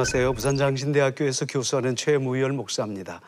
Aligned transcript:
안녕하세요. 0.00 0.32
부산장신대학교에서 0.32 1.44
교수하는 1.44 1.94
최무열 1.94 2.52
목사입니다. 2.52 3.20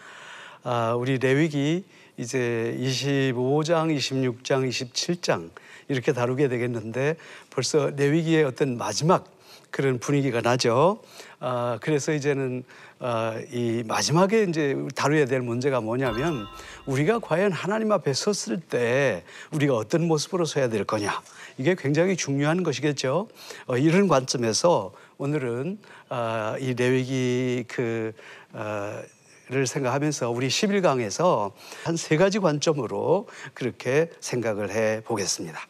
아, 0.63 0.95
우리 0.95 1.19
레위기 1.19 1.85
이제 2.17 2.75
25장, 2.81 3.95
26장, 3.95 4.67
27장 4.67 5.51
이렇게 5.89 6.15
다루게 6.15 6.49
되겠는데 6.49 7.17
벌써 7.51 7.91
레위기의 7.91 8.45
어떤 8.45 8.79
마지막 8.79 9.27
그런 9.71 9.99
분위기가 9.99 10.41
나죠. 10.41 11.03
아, 11.41 11.79
그래서 11.83 12.15
이제는 12.15 12.65
아, 13.01 13.39
이 13.53 13.83
마지막에 13.87 14.45
이제 14.45 14.75
다루어야 14.97 15.27
될 15.27 15.43
문제가 15.43 15.83
뭐냐면 15.83 16.47
우리가 16.87 17.19
과연 17.19 17.53
하나님 17.53 17.93
앞에 17.93 18.15
섰을 18.15 18.61
때 18.61 19.25
우리가 19.51 19.77
어떤 19.77 20.09
모습으로 20.09 20.47
서야 20.47 20.71
될 20.71 20.85
거냐. 20.85 21.21
이게 21.59 21.75
굉장히 21.79 22.17
중요한 22.17 22.63
것이겠죠. 22.63 23.29
어, 23.67 23.77
이런 23.77 24.09
관점에서 24.09 24.93
오늘은 25.23 25.79
어, 26.11 26.57
이 26.59 26.75
레위기 26.75 27.65
그 27.69 28.13
어, 28.55 29.01
를 29.49 29.69
생각하면서 29.69 30.31
우리 30.31 30.49
11강에서 30.49 31.53
한 31.85 31.97
세 31.97 32.17
가지 32.17 32.41
관점으로 32.41 33.29
그렇게 33.55 34.11
생각을 34.19 34.73
해 34.73 35.01
보겠습니다. 35.05 35.61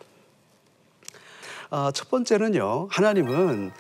어, 1.71 1.91
첫 1.91 2.09
번째는요, 2.09 2.89
하나님은 2.91 3.73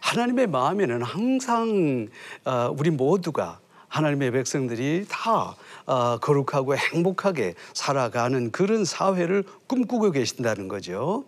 하나님의 0.00 0.46
마음에는 0.46 1.02
항상 1.02 2.08
어, 2.46 2.74
우리 2.78 2.88
모두가 2.88 3.60
하나님의 3.88 4.30
백성들이 4.32 5.06
다 5.08 5.56
어, 5.86 6.18
거룩하고 6.18 6.76
행복하게 6.76 7.54
살아가는 7.72 8.50
그런 8.52 8.84
사회를 8.84 9.44
꿈꾸고 9.66 10.10
계신다는 10.12 10.68
거죠. 10.68 11.24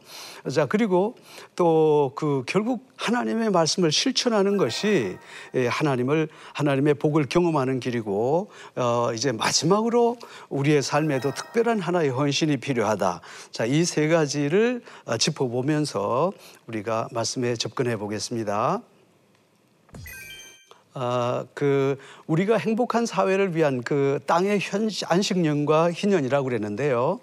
자, 0.53 0.67
그리고 0.67 1.17
또 1.57 2.13
그 2.15 2.43
결국 2.47 2.91
하나님의 2.97 3.51
말씀을 3.51 3.91
실천하는 3.93 4.57
것이 4.59 5.17
예, 5.55 5.67
하나님을, 5.67 6.29
하나님의 6.53 6.95
복을 6.95 7.27
경험하는 7.27 7.81
길이고, 7.81 8.51
어, 8.77 9.11
이제 9.15 9.33
마지막으로 9.33 10.19
우리의 10.51 10.83
삶에도 10.83 11.33
특별한 11.33 11.81
하나의 11.81 12.11
헌신이 12.11 12.59
필요하다. 12.59 13.21
자, 13.53 13.65
이 13.65 13.85
세 13.85 14.09
가지를 14.09 14.83
어, 15.07 15.17
짚어보면서 15.17 16.33
우리가 16.67 17.09
말씀에 17.13 17.57
접근해 17.57 17.97
보겠습니다. 17.97 18.83
아, 20.93 21.45
그 21.55 21.99
우리가 22.27 22.57
행복한 22.57 23.07
사회를 23.07 23.55
위한 23.57 23.83
그 23.83 24.19
땅의 24.27 24.59
현 24.61 24.89
안식년과 25.07 25.93
희년이라고 25.93 26.45
그랬는데요. 26.45 27.21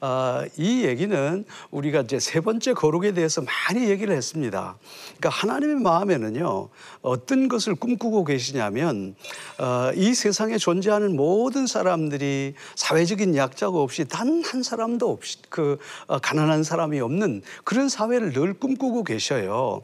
아, 0.00 0.44
이 0.56 0.84
얘기는 0.84 1.44
우리가 1.70 2.02
이제 2.02 2.20
세 2.20 2.40
번째 2.40 2.74
거룩에 2.74 3.12
대해서 3.12 3.42
많이 3.42 3.88
얘기를 3.88 4.14
했습니다. 4.14 4.76
그러니까 5.16 5.28
하나님의 5.30 5.76
마음에는요 5.76 6.68
어떤 7.00 7.48
것을 7.48 7.74
꿈꾸고 7.74 8.24
계시냐면 8.24 9.14
어, 9.58 9.90
이 9.94 10.12
세상에 10.12 10.58
존재하는 10.58 11.16
모든 11.16 11.66
사람들이 11.66 12.54
사회적인 12.74 13.36
약자가 13.36 13.78
없이 13.78 14.04
단 14.06 14.36
한 14.46 14.62
사람도 14.62 15.10
없이 15.10 15.38
그 15.48 15.78
어, 16.06 16.18
가난한 16.18 16.62
사람이 16.62 17.00
없는 17.00 17.42
그런 17.64 17.88
사회를 17.88 18.32
늘 18.32 18.54
꿈꾸고 18.54 19.04
계셔요. 19.04 19.82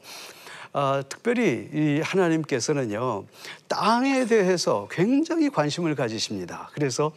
아, 0.75 1.03
특별히 1.07 1.69
이 1.75 2.01
하나님께서는요 2.03 3.25
땅에 3.69 4.25
대해서 4.25 4.89
굉장히 4.91 5.51
관심을 5.51 5.95
가지십니다. 5.95 6.71
그래서 6.73 7.13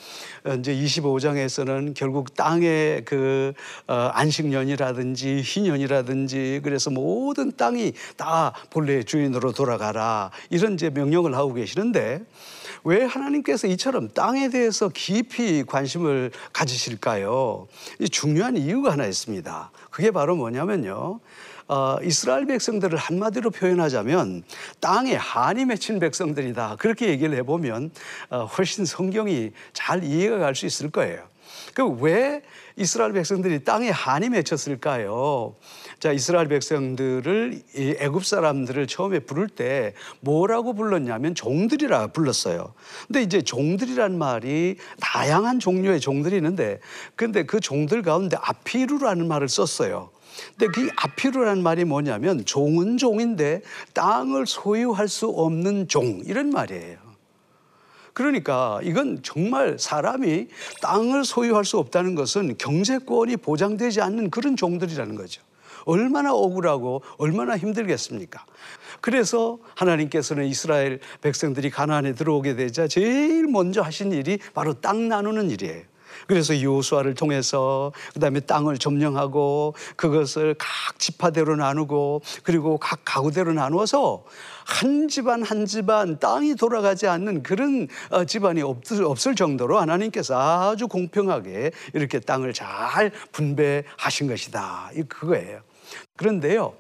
이제 0.60 0.76
25장에서는 0.76 1.94
결국 1.96 2.36
땅의 2.36 3.06
그 3.06 3.54
어, 3.88 3.94
안식년이라든지 4.14 5.42
희년이라든지 5.42 6.62
그래서 6.64 6.90
모든 6.90 7.56
땅이 7.56 7.94
다 8.18 8.54
본래의 8.72 9.06
주인으로 9.06 9.54
돌아가라 9.54 10.32
이런 10.50 10.74
이제 10.74 10.90
명령을 10.90 11.34
하고 11.36 11.54
계시는데 11.54 12.24
왜 12.84 13.04
하나님께서 13.04 13.68
이처럼 13.68 14.10
땅에 14.14 14.50
대해서 14.50 14.90
깊이 14.90 15.64
관심을 15.64 16.32
가지실까요? 16.52 17.68
중요한 18.12 18.58
이유가 18.58 18.92
하나 18.92 19.06
있습니다. 19.06 19.72
그게 19.90 20.12
바로 20.12 20.36
뭐냐면요. 20.36 21.20
어, 21.68 21.98
이스라엘 22.04 22.46
백성들을 22.46 22.98
한마디로 22.98 23.52
표현하자면 23.52 24.44
땅에 24.80 25.16
한이 25.16 25.66
맺힌 25.66 26.00
백성들이다. 26.00 26.78
그렇게 26.80 27.10
얘기를 27.10 27.36
해보면 27.38 27.92
어, 28.30 28.46
훨씬 28.46 28.86
성경이 28.86 29.52
잘 29.74 30.04
이해가 30.04 30.40
갈 30.40 30.56
수 30.56 30.66
있을 30.66 30.90
거예요. 30.90 31.22
그왜 31.74 32.42
이스라엘 32.78 33.14
백성들이 33.14 33.64
땅에 33.64 33.90
한이 33.90 34.30
맺혔을까요? 34.30 35.56
자, 36.00 36.12
이스라엘 36.12 36.48
백성들을 36.48 37.62
이 37.76 37.96
애굽 38.00 38.26
사람들을 38.26 38.88
처음에 38.88 39.20
부를 39.20 39.48
때 39.48 39.94
뭐라고 40.22 40.74
불렀냐면 40.74 41.36
종들이라 41.36 42.08
불렀어요. 42.08 42.74
근데 43.08 43.22
이제 43.22 43.42
종들이란 43.42 44.18
말이 44.18 44.78
다양한 45.00 45.60
종류의 45.60 46.00
종들이 46.00 46.38
있는데 46.38 46.80
근데 47.16 47.44
그 47.44 47.60
종들 47.60 48.02
가운데 48.02 48.38
아피루라는 48.40 49.28
말을 49.28 49.50
썼어요. 49.50 50.15
근데 50.58 50.72
그 50.72 50.90
아피루라는 50.96 51.64
말이 51.64 51.86
뭐냐면 51.86 52.46
종은 52.46 52.98
종인데 52.98 53.62
땅을 53.94 54.46
소유할 54.48 55.08
수 55.08 55.28
없는 55.28 55.88
종 55.88 56.22
이런 56.26 56.50
말이에요. 56.50 56.98
그러니까 58.14 58.80
이건 58.84 59.20
정말 59.24 59.78
사람이 59.78 60.48
땅을 60.82 61.26
소유할 61.26 61.66
수 61.66 61.78
없다는 61.78 62.16
것은 62.16 62.58
경제권이 62.58 63.38
보장되지 63.38 64.02
않는 64.02 64.30
그런 64.30 64.56
종들이라는 64.56 65.16
거죠. 65.16 65.42
얼마나 65.84 66.34
억울하고 66.34 67.02
얼마나 67.18 67.58
힘들겠습니까? 67.58 68.46
그래서 69.02 69.60
하나님께서는 69.76 70.46
이스라엘 70.46 71.00
백성들이 71.22 71.70
가나안에 71.70 72.14
들어오게 72.14 72.56
되자 72.56 72.88
제일 72.88 73.48
먼저 73.48 73.82
하신 73.82 74.12
일이 74.14 74.40
바로 74.54 74.74
땅 74.74 75.10
나누는 75.10 75.52
일이에요. 75.52 75.84
그래서 76.28 76.60
요수아를 76.62 77.16
통해서 77.16 77.92
그다음에 78.14 78.40
땅을 78.42 78.78
점령하고 78.78 79.76
그것을 79.96 80.56
각 80.58 81.00
지파대로 81.00 81.56
나누고 81.56 82.22
그리고 82.44 82.78
각 82.78 83.02
가구대로 83.06 83.54
나누어서 83.54 84.24
한 84.66 85.08
집안 85.08 85.44
한 85.44 85.66
집안 85.66 86.20
땅이 86.20 86.56
돌아가지 86.56 87.08
않는 87.08 87.44
그런 87.44 87.88
어, 88.10 88.26
집안이 88.26 88.62
없을 88.62 89.36
정도로 89.36 89.80
하나님께서 89.80 90.72
아주 90.72 90.88
공평하게 90.88 91.72
이렇게 91.94 92.20
땅을 92.20 92.54
잘 92.54 93.12
분배하신 93.32 94.28
것이다. 94.28 94.92
이 94.96 95.04
그거예요. 95.04 95.62
그런데요. 96.16 96.74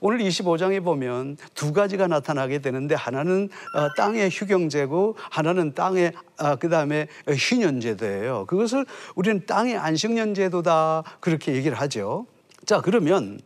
오늘 0.00 0.18
25장에 0.18 0.84
보면 0.84 1.36
두 1.54 1.72
가지가 1.72 2.06
나타나게 2.06 2.60
되는데 2.60 2.94
하나는 2.94 3.48
어, 3.74 3.94
땅의 3.96 4.30
휴경제고 4.30 5.16
하나는 5.30 5.74
땅의 5.74 6.12
아, 6.38 6.56
그다음에 6.56 7.06
휴년제도예요. 7.28 8.46
그것을 8.46 8.86
우리는 9.14 9.46
땅의 9.46 9.76
안식년제도다 9.76 11.02
그렇게 11.20 11.54
얘기를 11.54 11.78
하죠. 11.80 12.26
자, 12.66 12.80
그러면 12.80 13.40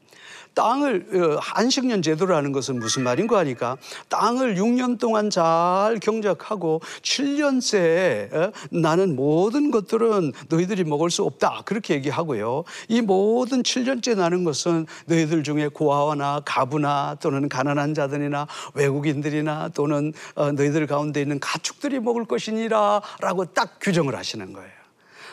땅을 0.55 1.07
어, 1.15 1.41
안식년 1.55 2.03
제도라는 2.03 2.53
것은 2.53 2.79
무슨 2.79 3.03
말인가 3.03 3.39
하니까 3.39 3.77
땅을 4.09 4.57
6년 4.57 4.99
동안 4.99 5.31
잘 5.31 5.99
경작하고 6.01 6.81
7년째에 7.03 8.35
어, 8.35 8.53
나는 8.71 9.17
모든 9.17 9.71
것들은 9.71 10.33
너희들이 10.49 10.85
먹을 10.85 11.11
수 11.11 11.25
없다 11.25 11.63
그렇게 11.65 11.95
얘기하고요. 11.95 12.65
이 12.89 13.01
모든 13.01 13.63
7년째 13.63 14.17
나는 14.17 14.45
것은 14.45 14.87
너희들 15.07 15.43
중에 15.43 15.69
고아와나 15.69 16.43
가부나 16.45 17.17
또는 17.21 17.49
가난한 17.49 17.95
자들이나 17.95 18.47
외국인들이나 18.75 19.71
또는 19.75 20.13
어, 20.35 20.53
너희들 20.53 20.87
가운데 20.87 21.21
있는 21.21 21.39
가축들이 21.41 22.01
먹을 22.01 22.25
것이니라라고 22.25 23.47
딱 23.55 23.79
규정을 23.81 24.17
하시는 24.17 24.53
거예요. 24.53 24.80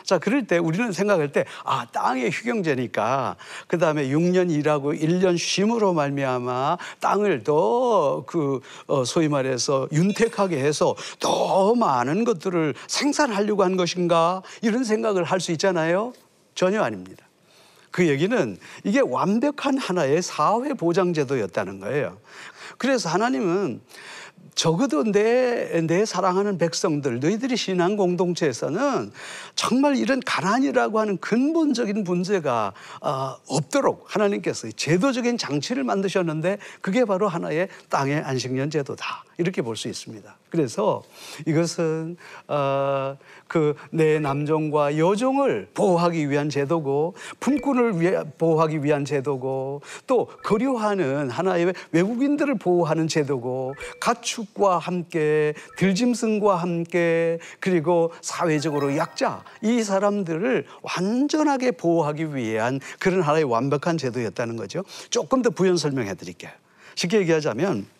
자, 0.08 0.18
그럴 0.18 0.46
때 0.46 0.56
우리는 0.56 0.90
생각할 0.90 1.32
때, 1.32 1.44
아, 1.64 1.84
땅의 1.92 2.30
휴경제니까, 2.30 3.36
그 3.66 3.76
다음에 3.76 4.08
6년 4.08 4.50
일하고 4.50 4.94
1년 4.94 5.36
쉼으로 5.36 5.92
말미암아 5.92 6.78
땅을 6.98 7.44
더 7.44 8.24
그, 8.26 8.60
어, 8.86 9.04
소위 9.04 9.28
말해서 9.28 9.86
윤택하게 9.92 10.60
해서 10.64 10.96
더 11.20 11.74
많은 11.74 12.24
것들을 12.24 12.72
생산하려고 12.86 13.64
한 13.64 13.76
것인가? 13.76 14.40
이런 14.62 14.82
생각을 14.82 15.24
할 15.24 15.40
수 15.40 15.52
있잖아요. 15.52 16.14
전혀 16.54 16.80
아닙니다. 16.82 17.26
그 17.90 18.08
얘기는 18.08 18.56
이게 18.84 19.00
완벽한 19.00 19.76
하나의 19.76 20.22
사회 20.22 20.72
보장제도였다는 20.72 21.80
거예요. 21.80 22.16
그래서 22.78 23.10
하나님은 23.10 23.82
적어도 24.58 25.04
내, 25.04 25.80
내 25.86 26.04
사랑하는 26.04 26.58
백성들, 26.58 27.20
너희들이 27.20 27.56
신앙 27.56 27.94
공동체에서는 27.96 29.12
정말 29.54 29.94
이런 29.94 30.18
가난이라고 30.18 30.98
하는 30.98 31.16
근본적인 31.18 32.02
문제가 32.02 32.72
어, 33.00 33.36
없도록 33.46 34.16
하나님께서 34.16 34.68
제도적인 34.72 35.38
장치를 35.38 35.84
만드셨는데 35.84 36.58
그게 36.80 37.04
바로 37.04 37.28
하나의 37.28 37.68
땅의 37.88 38.16
안식년 38.22 38.68
제도다. 38.70 39.24
이렇게 39.38 39.62
볼 39.62 39.76
수 39.76 39.86
있습니다. 39.86 40.36
그래서 40.50 41.02
이것은 41.46 42.16
어, 42.46 43.16
그내 43.46 44.18
남종과 44.18 44.98
여종을 44.98 45.68
보호하기 45.74 46.30
위한 46.30 46.50
제도고 46.50 47.14
품꾼을 47.40 48.00
위해 48.00 48.22
보호하기 48.38 48.84
위한 48.84 49.04
제도고 49.04 49.82
또 50.06 50.26
거류하는 50.44 51.30
하나의 51.30 51.72
외국인들을 51.92 52.54
보호하는 52.56 53.08
제도고 53.08 53.74
가축과 54.00 54.78
함께 54.78 55.54
들짐승과 55.76 56.56
함께 56.56 57.38
그리고 57.60 58.12
사회적으로 58.20 58.96
약자 58.96 59.42
이 59.62 59.82
사람들을 59.82 60.66
완전하게 60.82 61.72
보호하기 61.72 62.34
위한 62.34 62.80
그런 62.98 63.22
하나의 63.22 63.44
완벽한 63.44 63.98
제도였다는 63.98 64.56
거죠. 64.56 64.84
조금 65.10 65.42
더 65.42 65.50
부연 65.50 65.76
설명해 65.76 66.14
드릴게요. 66.14 66.50
쉽게 66.94 67.18
얘기하자면 67.18 67.97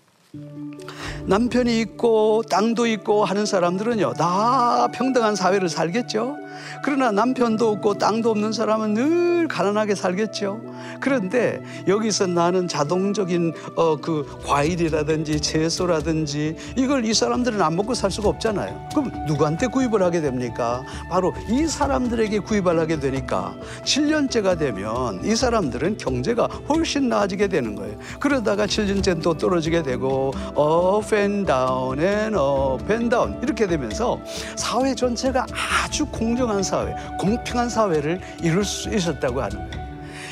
남편이 1.27 1.81
있고 1.81 2.43
땅도 2.51 2.87
있고 2.87 3.25
하는 3.25 3.47
사람들은요 3.47 4.15
다 4.15 4.89
평등한 4.93 5.37
사회를 5.37 5.69
살겠죠. 5.69 6.37
그러나 6.83 7.11
남편도 7.11 7.71
없고 7.73 7.95
땅도 7.95 8.31
없는 8.31 8.53
사람은 8.53 8.95
늘 8.95 9.49
가난하게 9.49 9.95
살겠죠. 9.95 10.61
그런데 11.01 11.63
여기서 11.87 12.27
나는 12.27 12.69
자동적인 12.69 13.55
어, 13.77 13.97
그 13.97 14.27
과일이라든지 14.45 15.41
채소라든지 15.41 16.57
이걸 16.77 17.05
이 17.05 17.15
사람들은 17.15 17.61
안 17.63 17.77
먹고 17.77 17.95
살 17.95 18.11
수가 18.11 18.29
없잖아요. 18.29 18.89
그럼 18.95 19.11
누구한테 19.27 19.67
구입을 19.69 20.03
하게 20.03 20.21
됩니까? 20.21 20.85
바로 21.11 21.33
이 21.49 21.67
사람들에게 21.67 22.41
구입을 22.41 22.79
하게 22.79 22.99
되니까 23.01 23.55
7년째가 23.85 24.59
되면 24.59 25.25
이 25.25 25.35
사람들은 25.35 25.99
경제가 25.99 26.47
훨씬 26.69 27.09
나아지게 27.09 27.49
되는 27.49 27.75
거예요. 27.75 27.97
그러다가 28.21 28.67
7년째 28.67 29.23
또 29.23 29.37
떨어지게 29.37 29.83
되고 29.83 30.33
up 30.51 31.15
and 31.15 31.47
down 31.47 31.99
and 32.01 32.37
up 32.37 32.93
and 32.93 33.09
down 33.09 33.39
이렇게 33.43 33.67
되면서 33.67 34.21
사회 34.57 34.95
전체가 34.95 35.47
아주 35.85 36.07
공정 36.07 36.48
한 36.51 36.63
사회, 36.63 36.95
공평한 37.19 37.69
사회를 37.69 38.21
이룰 38.43 38.65
수 38.65 38.89
있었다고 38.89 39.43
하는 39.43 39.71
거예요. 39.71 39.89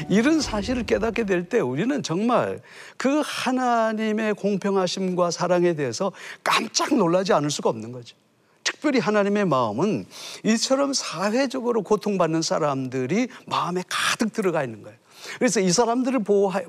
이런 0.08 0.40
사실을 0.40 0.84
깨닫게 0.84 1.24
될 1.24 1.48
때 1.48 1.60
우리는 1.60 2.02
정말 2.02 2.60
그 2.96 3.22
하나님의 3.24 4.34
공평하심과 4.34 5.30
사랑에 5.30 5.74
대해서 5.74 6.12
깜짝 6.42 6.94
놀라지 6.94 7.32
않을 7.32 7.50
수가 7.50 7.70
없는 7.70 7.92
거죠. 7.92 8.16
특별히 8.64 8.98
하나님의 8.98 9.46
마음은 9.46 10.06
이처럼 10.44 10.92
사회적으로 10.92 11.82
고통받는 11.82 12.42
사람들이 12.42 13.28
마음에 13.46 13.82
가득 13.88 14.32
들어가 14.32 14.64
있는 14.64 14.82
거예요. 14.82 14.98
그래서 15.38 15.60
이 15.60 15.70
사람들을 15.70 16.20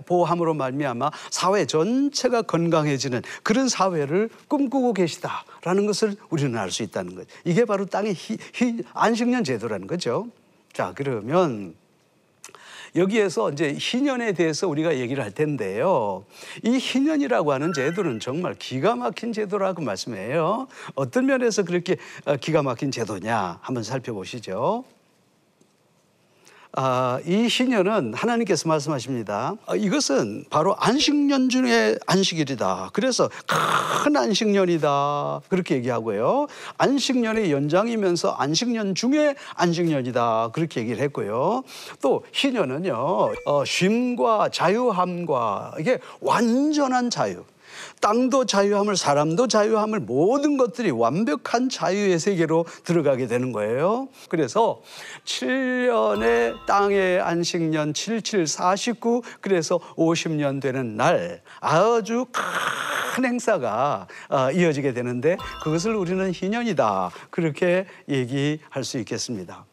보호함으로 0.05 0.53
말미암아 0.53 1.11
사회 1.31 1.65
전체가 1.65 2.43
건강해지는 2.43 3.21
그런 3.43 3.69
사회를 3.69 4.29
꿈꾸고 4.47 4.93
계시다라는 4.93 5.85
것을 5.85 6.15
우리는 6.29 6.57
알 6.57 6.71
수 6.71 6.83
있다는 6.83 7.15
거죠. 7.15 7.27
이게 7.45 7.65
바로 7.65 7.85
땅의 7.85 8.13
희, 8.13 8.37
희, 8.53 8.83
안식년 8.93 9.43
제도라는 9.43 9.87
거죠. 9.87 10.27
자, 10.73 10.91
그러면 10.95 11.75
여기에서 12.95 13.51
이제 13.51 13.75
희년에 13.79 14.33
대해서 14.33 14.67
우리가 14.67 14.97
얘기를 14.97 15.23
할 15.23 15.31
텐데요. 15.31 16.25
이 16.63 16.77
희년이라고 16.77 17.51
하는 17.51 17.73
제도는 17.73 18.19
정말 18.19 18.55
기가 18.55 18.95
막힌 18.95 19.33
제도라고 19.33 19.81
말씀해요. 19.81 20.67
어떤 20.95 21.25
면에서 21.25 21.63
그렇게 21.63 21.97
어, 22.25 22.35
기가 22.37 22.63
막힌 22.63 22.91
제도냐 22.91 23.59
한번 23.61 23.83
살펴보시죠. 23.83 24.83
아, 26.73 27.19
이 27.25 27.49
신년은 27.49 28.13
하나님께서 28.13 28.67
말씀하십니다. 28.67 29.55
아, 29.65 29.75
이것은 29.75 30.45
바로 30.49 30.75
안식년 30.77 31.49
중에 31.49 31.97
안식일이다. 32.05 32.89
그래서 32.93 33.29
큰 34.03 34.15
안식년이다. 34.15 35.41
그렇게 35.49 35.75
얘기하고요. 35.75 36.47
안식년의 36.77 37.51
연장이면서 37.51 38.31
안식년 38.31 38.95
중에 38.95 39.35
안식년이다. 39.55 40.49
그렇게 40.53 40.81
얘기를 40.81 41.01
했고요. 41.03 41.63
또 42.01 42.23
희년은요, 42.33 42.93
어, 43.45 43.65
쉼과 43.65 44.49
자유함과 44.49 45.75
이게 45.79 45.99
완전한 46.21 47.09
자유. 47.09 47.43
땅도 48.01 48.45
자유함을 48.45 48.95
사람도 48.95 49.47
자유함을 49.47 50.01
모든 50.01 50.57
것들이 50.57 50.91
완벽한 50.91 51.69
자유의 51.69 52.19
세계로 52.19 52.65
들어가게 52.83 53.27
되는 53.27 53.51
거예요. 53.51 54.07
그래서 54.29 54.81
7년의 55.25 56.65
땅의 56.65 57.21
안식년 57.21 57.93
77, 57.93 58.47
49 58.47 59.21
그래서 59.41 59.79
50년 59.95 60.61
되는 60.61 60.95
날 60.95 61.41
아주 61.59 62.25
큰 62.31 63.25
행사가 63.25 64.07
어, 64.29 64.51
이어지게 64.51 64.93
되는데 64.93 65.37
그것을 65.63 65.95
우리는 65.95 66.31
희년이다. 66.31 67.11
그렇게 67.29 67.85
얘기할 68.07 68.83
수 68.83 68.99
있겠습니다. 68.99 69.65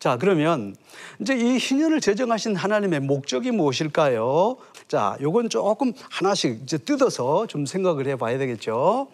자, 0.00 0.16
그러면 0.16 0.74
이제 1.20 1.36
이 1.36 1.58
희년을 1.58 2.00
제정하신 2.00 2.56
하나님의 2.56 3.00
목적이 3.00 3.50
무엇일까요? 3.50 4.56
자, 4.88 5.18
요건 5.20 5.50
조금 5.50 5.92
하나씩 6.08 6.62
이제 6.62 6.78
뜯어서 6.78 7.46
좀 7.46 7.66
생각을 7.66 8.06
해 8.06 8.16
봐야 8.16 8.38
되겠죠. 8.38 9.08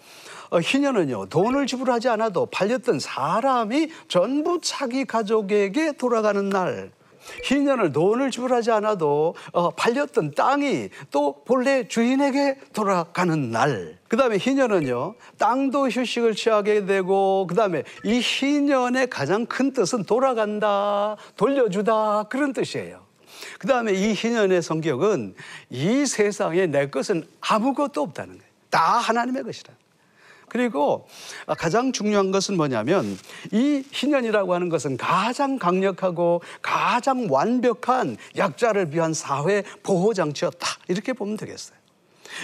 어, 0.48 0.60
희년은요, 0.60 1.26
돈을 1.26 1.66
지불하지 1.66 2.08
않아도 2.10 2.46
팔렸던 2.46 3.00
사람이 3.00 3.90
전부 4.06 4.60
자기 4.62 5.04
가족에게 5.04 5.96
돌아가는 5.96 6.48
날. 6.48 6.92
희년을 7.44 7.93
돈을 7.93 8.31
지불하지 8.31 8.70
않아도 8.73 9.34
어, 9.52 9.70
팔렸던 9.70 10.34
땅이 10.34 10.90
또 11.11 11.43
본래 11.44 11.87
주인에게 11.88 12.58
돌아가는 12.73 13.50
날. 13.50 13.99
그 14.08 14.17
다음에 14.17 14.37
희년은요, 14.38 15.14
땅도 15.38 15.88
휴식을 15.88 16.34
취하게 16.34 16.87
되고, 16.87 17.46
그 17.49 17.55
다음에 17.55 17.82
이 18.05 18.20
희년의 18.20 19.11
가장 19.11 19.46
큰 19.46 19.73
뜻은 19.73 20.05
돌아간다, 20.05 21.17
돌려주다, 21.37 22.25
그런 22.25 22.52
뜻이에요. 22.52 23.05
그 23.58 23.67
다음에 23.67 23.93
이 23.93 24.12
희년의 24.12 24.62
성격은 24.62 25.34
이 25.70 26.06
세상에 26.06 26.67
내 26.67 26.88
것은 26.88 27.26
아무것도 27.40 28.02
없다는 28.02 28.38
거예요. 28.38 28.52
다 28.70 28.81
하나님의 28.99 29.43
것이라. 29.43 29.75
그리고 30.56 31.06
가장 31.58 31.92
중요한 31.92 32.30
것은 32.30 32.56
뭐냐면 32.56 33.18
이 33.52 33.84
희년이라고 33.92 34.54
하는 34.54 34.70
것은 34.70 34.96
가장 34.96 35.58
강력하고 35.58 36.40
가장 36.62 37.26
완벽한 37.28 38.16
약자를 38.38 38.94
위한 38.94 39.12
사회 39.12 39.62
보호 39.82 40.14
장치였다. 40.14 40.66
이렇게 40.88 41.12
보면 41.12 41.36
되겠어요. 41.36 41.76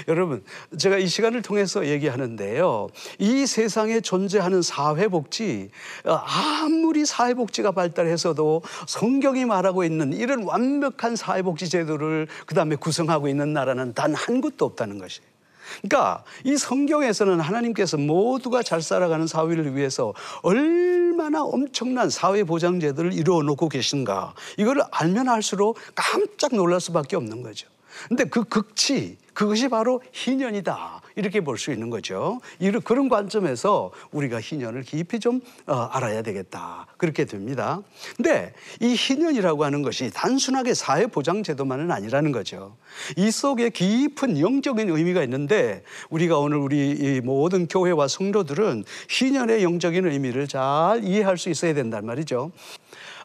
여러분, 0.08 0.44
제가 0.78 0.98
이 0.98 1.06
시간을 1.06 1.40
통해서 1.40 1.86
얘기하는데요. 1.86 2.88
이 3.18 3.46
세상에 3.46 4.00
존재하는 4.00 4.60
사회복지, 4.60 5.70
아무리 6.04 7.06
사회복지가 7.06 7.72
발달해서도 7.72 8.62
성경이 8.86 9.46
말하고 9.46 9.84
있는 9.84 10.12
이런 10.12 10.44
완벽한 10.44 11.16
사회복지 11.16 11.70
제도를 11.70 12.28
그 12.46 12.54
다음에 12.54 12.76
구성하고 12.76 13.28
있는 13.28 13.54
나라는 13.54 13.94
단 13.94 14.14
한 14.14 14.42
곳도 14.42 14.66
없다는 14.66 14.98
것이에요. 14.98 15.31
그러니까 15.80 16.24
이 16.44 16.56
성경에서는 16.56 17.40
하나님께서 17.40 17.96
모두가 17.96 18.62
잘 18.62 18.82
살아가는 18.82 19.26
사회를 19.26 19.74
위해서 19.76 20.12
얼마나 20.42 21.42
엄청난 21.42 22.10
사회 22.10 22.44
보장 22.44 22.80
제도를 22.80 23.12
이루어 23.12 23.42
놓고 23.42 23.68
계신가 23.68 24.34
이거를 24.58 24.82
알면 24.90 25.28
알수록 25.28 25.78
깜짝 25.94 26.54
놀랄 26.54 26.80
수밖에 26.80 27.16
없는 27.16 27.42
거죠. 27.42 27.71
근데 28.08 28.24
그 28.24 28.44
극치 28.44 29.18
그것이 29.34 29.68
바로 29.68 30.02
희년이다. 30.12 31.00
이렇게 31.16 31.40
볼 31.40 31.56
수 31.58 31.72
있는 31.72 31.90
거죠. 31.90 32.40
그런 32.84 33.08
관점에서 33.08 33.92
우리가 34.10 34.40
희년을 34.40 34.82
깊이 34.82 35.20
좀 35.20 35.40
어, 35.66 35.74
알아야 35.74 36.22
되겠다. 36.22 36.86
그렇게 36.96 37.24
됩니다. 37.24 37.80
근데 38.16 38.52
이 38.80 38.94
희년이라고 38.94 39.64
하는 39.64 39.82
것이 39.82 40.10
단순하게 40.12 40.74
사회 40.74 41.06
보장 41.06 41.42
제도만은 41.42 41.90
아니라는 41.90 42.32
거죠. 42.32 42.76
이 43.16 43.30
속에 43.30 43.70
깊은 43.70 44.40
영적인 44.40 44.88
의미가 44.90 45.22
있는데 45.24 45.82
우리가 46.10 46.38
오늘 46.38 46.58
우리 46.58 47.20
모든 47.22 47.66
교회와 47.68 48.08
성도들은 48.08 48.84
희년의 49.08 49.62
영적인 49.62 50.06
의미를 50.06 50.48
잘 50.48 51.04
이해할 51.04 51.38
수 51.38 51.50
있어야 51.50 51.74
된단 51.74 52.06
말이죠. 52.06 52.52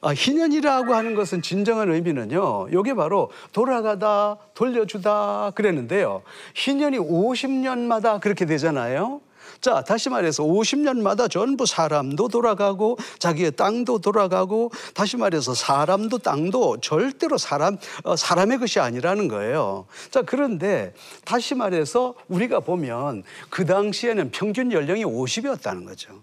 아, 0.02 0.14
희년이라고 0.14 0.94
하는 0.94 1.16
것은 1.16 1.42
진정한 1.42 1.92
의미는요. 1.92 2.68
이게 2.70 2.94
바로 2.94 3.32
돌아가다 3.52 4.38
돌려주다 4.54 5.52
그랬는데요. 5.56 6.24
희년이 6.56 7.00
50년마다 7.00 8.20
그렇게 8.20 8.46
되잖아요. 8.46 9.22
자, 9.62 9.84
다시 9.84 10.10
말해서 10.10 10.44
50년마다 10.44 11.30
전부 11.30 11.66
사람도 11.66 12.28
돌아가고 12.28 12.98
자기의 13.18 13.52
땅도 13.52 14.00
돌아가고 14.00 14.72
다시 14.94 15.18
말해서 15.18 15.54
사람도 15.54 16.20
땅도 16.20 16.78
절대로 16.82 17.38
사람 17.38 17.78
어, 18.04 18.16
사람의 18.16 18.60
것이 18.60 18.80
아니라는 18.80 19.28
거예요. 19.28 19.86
자, 20.12 20.22
그런데 20.22 20.94
다시 21.26 21.56
말해서 21.56 22.14
우리가 22.28 22.60
보면 22.60 23.24
그 23.50 23.66
당시에는 23.66 24.32
평균 24.32 24.72
연령이 24.72 25.04
50이었다는 25.04 25.86
거죠. 25.88 26.22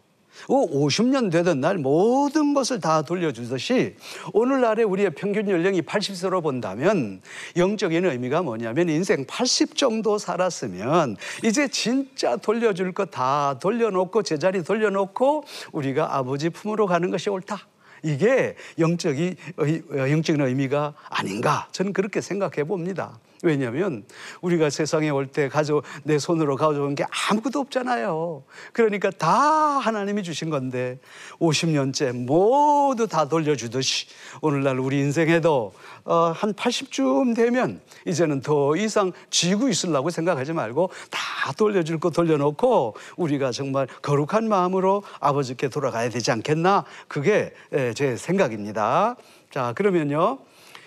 오 0.48 0.86
50년 0.86 1.30
되던 1.30 1.60
날 1.60 1.78
모든 1.78 2.52
것을 2.52 2.80
다 2.80 3.02
돌려주듯이 3.02 3.96
오늘날에 4.34 4.82
우리의 4.82 5.14
평균 5.14 5.48
연령이 5.48 5.80
80세로 5.80 6.42
본다면 6.42 7.22
영적인 7.56 8.04
의미가 8.04 8.42
뭐냐면 8.42 8.88
인생 8.90 9.24
80 9.26 9.76
정도 9.76 10.18
살았으면 10.18 11.16
이제 11.42 11.68
진짜 11.68 12.36
돌려줄 12.36 12.92
것 12.92 13.14
다 13.14 13.58
돌려놓고 13.60 14.22
제자리 14.22 14.64
돌려놓고 14.64 15.44
우리가 15.72 16.16
아버지 16.16 16.50
품으로 16.50 16.86
가는 16.86 17.10
것이 17.10 17.30
옳다. 17.30 17.68
이게 18.02 18.56
영적이, 18.78 19.36
영적인 19.96 20.40
의미가 20.40 20.94
아닌가 21.08 21.68
저는 21.72 21.92
그렇게 21.92 22.20
생각해 22.20 22.64
봅니다. 22.64 23.18
왜냐하면 23.42 24.04
우리가 24.40 24.70
세상에 24.70 25.10
올 25.10 25.26
때 25.26 25.48
가져 25.48 25.82
내 26.04 26.18
손으로 26.18 26.56
가져온 26.56 26.94
게 26.94 27.04
아무것도 27.28 27.58
없잖아요. 27.58 28.44
그러니까 28.72 29.10
다 29.10 29.30
하나님이 29.30 30.22
주신 30.22 30.50
건데 30.50 30.98
50년째 31.40 32.12
모두 32.24 33.08
다 33.08 33.28
돌려주듯이 33.28 34.06
오늘날 34.40 34.78
우리 34.78 34.98
인생에도 34.98 35.72
어, 36.04 36.32
한 36.34 36.52
80쯤 36.52 37.34
되면 37.34 37.80
이제는 38.06 38.42
더 38.42 38.76
이상 38.76 39.12
지고 39.30 39.68
있으려고 39.68 40.10
생각하지 40.10 40.52
말고 40.52 40.90
다 41.10 41.52
돌려줄 41.52 41.98
거 41.98 42.10
돌려놓고 42.10 42.96
우리가 43.16 43.50
정말 43.50 43.86
거룩한 44.02 44.48
마음으로 44.48 45.02
아버지께 45.20 45.68
돌아가야 45.68 46.10
되지 46.10 46.30
않겠나? 46.30 46.84
그게 47.08 47.52
제 47.94 48.16
생각입니다. 48.16 49.16
자, 49.50 49.72
그러면요. 49.74 50.38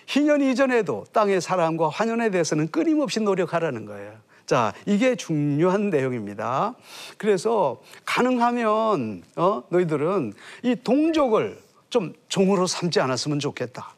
희년 0.07 0.41
이전에도 0.41 1.05
땅의 1.11 1.41
사랑과 1.41 1.89
환연에 1.89 2.31
대해서는 2.31 2.71
끊임없이 2.71 3.19
노력하라는 3.19 3.85
거예요. 3.85 4.13
자, 4.45 4.73
이게 4.85 5.15
중요한 5.15 5.89
내용입니다. 5.89 6.73
그래서 7.17 7.81
가능하면 8.05 9.23
어, 9.35 9.63
너희들은 9.69 10.33
이 10.63 10.75
동족을 10.81 11.59
좀 11.89 12.13
종으로 12.29 12.65
삼지 12.65 13.01
않았으면 13.01 13.39
좋겠다. 13.39 13.93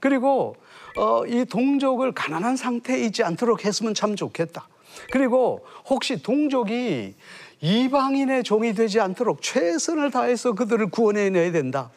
그리고 0.00 0.56
어, 0.96 1.24
이 1.26 1.44
동족을 1.44 2.12
가난한 2.12 2.56
상태에 2.56 2.98
있지 3.04 3.22
않도록 3.22 3.64
했으면 3.64 3.94
참 3.94 4.16
좋겠다. 4.16 4.66
그리고 5.12 5.64
혹시 5.88 6.20
동족이 6.20 7.14
이방인의 7.60 8.42
종이 8.42 8.74
되지 8.74 8.98
않도록 8.98 9.40
최선을 9.40 10.10
다해서 10.10 10.52
그들을 10.54 10.90
구원해내야 10.90 11.52
된다. 11.52 11.90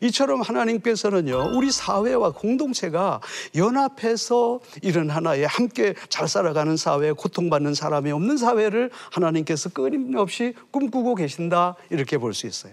이처럼 0.00 0.40
하나님께서는요, 0.40 1.52
우리 1.54 1.70
사회와 1.70 2.32
공동체가 2.32 3.20
연합해서 3.54 4.60
이런 4.82 5.10
하나의 5.10 5.46
함께 5.46 5.94
잘 6.08 6.28
살아가는 6.28 6.76
사회, 6.76 7.12
고통받는 7.12 7.74
사람이 7.74 8.10
없는 8.10 8.36
사회를 8.36 8.90
하나님께서 9.10 9.68
끊임없이 9.70 10.54
꿈꾸고 10.70 11.14
계신다. 11.14 11.76
이렇게 11.90 12.18
볼 12.18 12.32
수 12.32 12.46
있어요. 12.46 12.72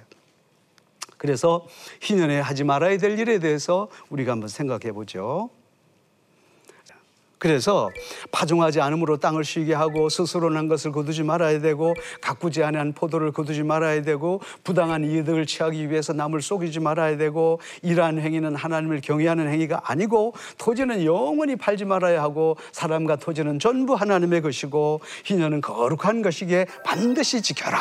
그래서 1.17 1.67
희년에 2.01 2.39
하지 2.39 2.63
말아야 2.63 2.97
될 2.97 3.19
일에 3.19 3.39
대해서 3.39 3.89
우리가 4.09 4.31
한번 4.31 4.47
생각해 4.47 4.93
보죠. 4.93 5.49
그래서 7.39 7.89
파종하지 8.31 8.81
않음으로 8.81 9.17
땅을 9.17 9.43
쉬게 9.43 9.74
하고 9.74 10.10
스스로 10.10 10.50
난 10.50 10.67
것을 10.67 10.91
거두지 10.91 11.24
말아야 11.24 11.62
되고 11.62 11.93
가꾸지 12.22 12.63
않은 12.63 12.93
포도를 12.93 13.31
거두지 13.31 13.63
말아야 13.63 14.01
되고 14.01 14.41
부당한 14.63 15.05
이득을 15.05 15.46
취하기 15.46 15.89
위해서 15.89 16.13
남을 16.13 16.41
속이지 16.41 16.81
말아야 16.81 17.17
되고 17.17 17.60
이러한 17.81 18.19
행위는 18.19 18.55
하나님을 18.55 19.01
경외하는 19.01 19.50
행위가 19.50 19.81
아니고 19.86 20.34
토지는 20.58 21.05
영원히 21.05 21.55
팔지 21.55 21.86
말아야 21.86 22.22
하고 22.22 22.58
사람과 22.72 23.15
토지는 23.15 23.60
전부 23.60 23.93
하나님의 23.93 24.41
것이고 24.41 25.00
희년은 25.24 25.62
거룩한 25.62 26.22
것이기에 26.22 26.65
반드시 26.84 27.41
지켜라. 27.41 27.79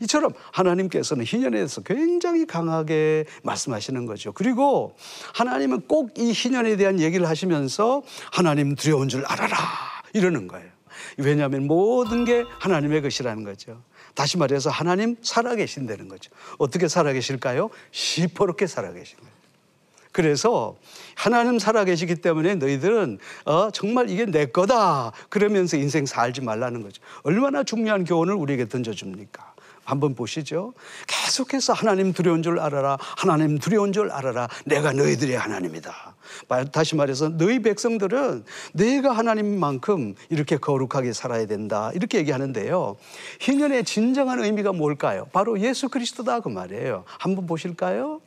이처럼 0.00 0.32
하나님께서는 0.52 1.24
희년에 1.24 1.56
대해서 1.56 1.80
굉장히 1.82 2.46
강하게 2.46 3.24
말씀하시는 3.42 4.06
거죠. 4.06 4.32
그리고 4.32 4.94
하나님은 5.34 5.82
꼭 5.88 6.10
이 6.20 6.32
희년에 6.32 6.76
대한 6.76 7.00
얘기를 7.00 7.28
하시면서 7.28 8.02
하나님 8.30 8.74
두려 8.74 8.98
워 9.00 9.04
어려운 9.04 9.08
줄 9.08 9.24
알아라. 9.24 9.56
이러는 10.12 10.46
거예요. 10.46 10.68
왜냐하면 11.16 11.66
모든 11.66 12.24
게 12.24 12.44
하나님의 12.58 13.02
것이라는 13.02 13.44
거죠. 13.44 13.82
다시 14.14 14.36
말해서 14.36 14.70
하나님 14.70 15.16
살아계신다는 15.22 16.08
거죠. 16.08 16.30
어떻게 16.58 16.88
살아계실까요? 16.88 17.70
시퍼렇게 17.90 18.66
살아계신 18.66 19.16
거예요. 19.18 19.30
그래서 20.12 20.76
하나님 21.14 21.58
살아계시기 21.58 22.16
때문에 22.16 22.56
너희들은 22.56 23.18
어, 23.44 23.70
정말 23.70 24.10
이게 24.10 24.26
내 24.26 24.46
거다 24.46 25.12
그러면서 25.28 25.76
인생 25.76 26.04
살지 26.04 26.40
말라는 26.42 26.82
거죠. 26.82 27.00
얼마나 27.22 27.62
중요한 27.62 28.04
교훈을 28.04 28.34
우리에게 28.34 28.68
던져줍니까? 28.68 29.54
한번 29.84 30.14
보시죠. 30.14 30.74
계속해서 31.06 31.72
하나님 31.72 32.12
두려운 32.12 32.42
줄 32.42 32.58
알아라. 32.58 32.98
하나님 33.00 33.58
두려운 33.58 33.92
줄 33.92 34.10
알아라. 34.10 34.48
내가 34.64 34.92
너희들의 34.92 35.36
하나님이다. 35.36 36.09
다시 36.72 36.96
말해서 36.96 37.36
너희 37.36 37.60
백성들은 37.60 38.44
내가 38.72 39.12
하나님만큼 39.12 40.14
이렇게 40.28 40.56
거룩하게 40.56 41.12
살아야 41.12 41.46
된다. 41.46 41.90
이렇게 41.94 42.18
얘기하는데요. 42.18 42.96
희년의 43.40 43.84
진정한 43.84 44.42
의미가 44.42 44.72
뭘까요? 44.72 45.26
바로 45.32 45.60
예수 45.60 45.88
그리스도다 45.88 46.40
그 46.40 46.48
말이에요. 46.48 47.04
한번 47.06 47.46
보실까요? 47.46 48.20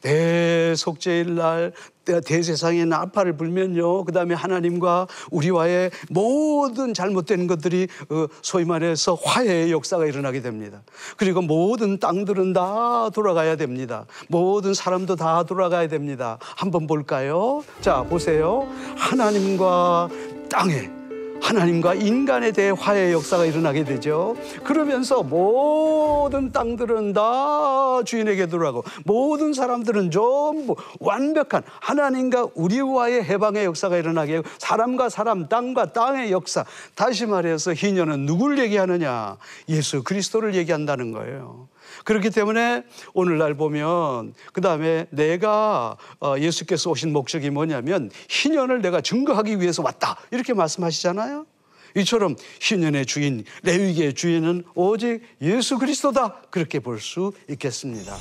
대속죄일 0.00 1.34
날 1.34 1.72
대세상에 2.04 2.84
나팔을 2.84 3.36
불면요. 3.36 4.04
그 4.04 4.12
다음에 4.12 4.34
하나님과 4.34 5.06
우리와의 5.30 5.90
모든 6.08 6.92
잘못된 6.92 7.46
것들이 7.46 7.86
어, 8.08 8.26
소위 8.42 8.64
말해서 8.64 9.14
화해의 9.14 9.70
역사가 9.70 10.06
일어나게 10.06 10.42
됩니다. 10.42 10.82
그리고 11.16 11.42
모든 11.42 11.98
땅들은 11.98 12.52
다 12.52 13.10
돌아가야 13.10 13.56
됩니다. 13.56 14.06
모든 14.28 14.74
사람도 14.74 15.16
다 15.16 15.44
돌아가야 15.44 15.88
됩니다. 15.88 16.38
한번 16.40 16.86
볼까요? 16.86 17.62
자, 17.80 18.02
보세요. 18.02 18.66
하나님과 18.96 20.08
땅에 20.50 20.99
하나님과 21.40 21.94
인간에 21.94 22.52
대해 22.52 22.72
화해 22.76 23.12
역사가 23.12 23.44
일어나게 23.44 23.84
되죠. 23.84 24.36
그러면서 24.64 25.22
모든 25.22 26.52
땅들은 26.52 27.12
다 27.12 28.02
주인에게 28.04 28.46
들어가고 28.46 28.84
모든 29.04 29.52
사람들은 29.52 30.10
전부 30.10 30.76
완벽한 31.00 31.62
하나님과 31.80 32.48
우리와의 32.54 33.24
해방의 33.24 33.64
역사가 33.64 33.96
일어나게 33.96 34.36
하고 34.36 34.48
사람과 34.58 35.08
사람, 35.08 35.48
땅과 35.48 35.92
땅의 35.92 36.32
역사. 36.32 36.64
다시 36.94 37.26
말해서 37.26 37.74
희년은 37.74 38.26
누굴 38.26 38.58
얘기하느냐? 38.58 39.36
예수 39.68 40.02
그리스도를 40.02 40.54
얘기한다는 40.54 41.12
거예요. 41.12 41.68
그렇기 42.04 42.30
때문에 42.30 42.84
오늘날 43.14 43.54
보면 43.54 44.34
그 44.52 44.60
다음에 44.60 45.06
내가 45.10 45.96
어, 46.20 46.34
예수께서 46.38 46.90
오신 46.90 47.12
목적이 47.12 47.50
뭐냐면 47.50 48.10
희년을 48.28 48.82
내가 48.82 49.00
증거하기 49.00 49.60
위해서 49.60 49.82
왔다 49.82 50.16
이렇게 50.30 50.54
말씀하시잖아요. 50.54 51.46
이처럼 51.96 52.36
희년의 52.60 53.04
주인 53.06 53.44
레위기의 53.64 54.14
주인은 54.14 54.64
오직 54.74 55.22
예수 55.42 55.76
그리스도다 55.78 56.42
그렇게 56.50 56.78
볼 56.78 57.00
수 57.00 57.32
있겠습니다. 57.48 58.16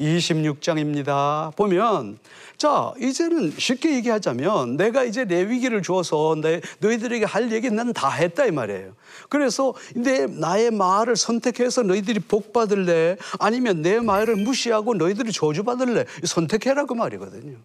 26장입니다. 0.00 1.54
보면, 1.56 2.18
자, 2.56 2.92
이제는 3.00 3.52
쉽게 3.58 3.94
얘기하자면 3.96 4.76
내가 4.76 5.04
이제 5.04 5.24
내 5.24 5.48
위기를 5.48 5.82
주어서 5.82 6.36
내, 6.40 6.60
너희들에게 6.80 7.24
할 7.24 7.50
얘기 7.52 7.70
난다 7.70 8.08
했다 8.08 8.46
이 8.46 8.50
말이에요. 8.50 8.94
그래서 9.28 9.74
내, 9.94 10.26
나의 10.26 10.70
말을 10.70 11.16
선택해서 11.16 11.82
너희들이 11.82 12.20
복 12.20 12.52
받을래? 12.52 13.16
아니면 13.38 13.82
내 13.82 14.00
말을 14.00 14.36
무시하고 14.36 14.94
너희들이 14.94 15.32
저주 15.32 15.64
받을래? 15.64 16.04
선택해라 16.24 16.84
그 16.84 16.94
말이거든요. 16.94 17.56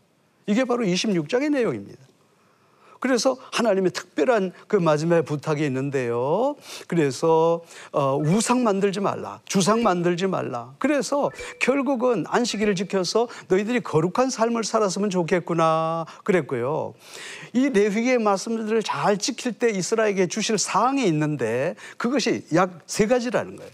이게 0.48 0.64
바로 0.64 0.86
26장의 0.86 1.50
내용입니다. 1.52 2.00
그래서 3.00 3.38
하나님의 3.52 3.92
특별한 3.92 4.54
그 4.68 4.76
마지막에 4.76 5.22
부탁이 5.22 5.64
있는데요. 5.66 6.56
그래서 6.88 7.62
어, 7.92 8.18
우상 8.18 8.64
만들지 8.64 9.00
말라. 9.00 9.40
주상 9.46 9.84
만들지 9.84 10.28
말라. 10.28 10.74
그래서 10.80 11.30
결국은 11.60 12.26
안식일을 12.28 12.76
지켜서 12.76 13.28
너희들이 13.48 13.82
거룩한 13.82 14.30
삶을 14.30 14.64
살았으면 14.64 15.10
좋겠구나. 15.10 16.06
그랬고요. 16.24 16.94
이 17.54 17.70
레위기의 17.70 18.18
말씀들을 18.20 18.84
잘 18.84 19.18
지킬 19.18 19.54
때 19.54 19.70
이스라엘에게 19.70 20.28
주실 20.28 20.58
사항이 20.58 21.06
있는데 21.08 21.76
그것이 21.98 22.46
약 22.54 22.72
세 22.88 23.06
가지라는 23.08 23.56
거예요. 23.58 23.72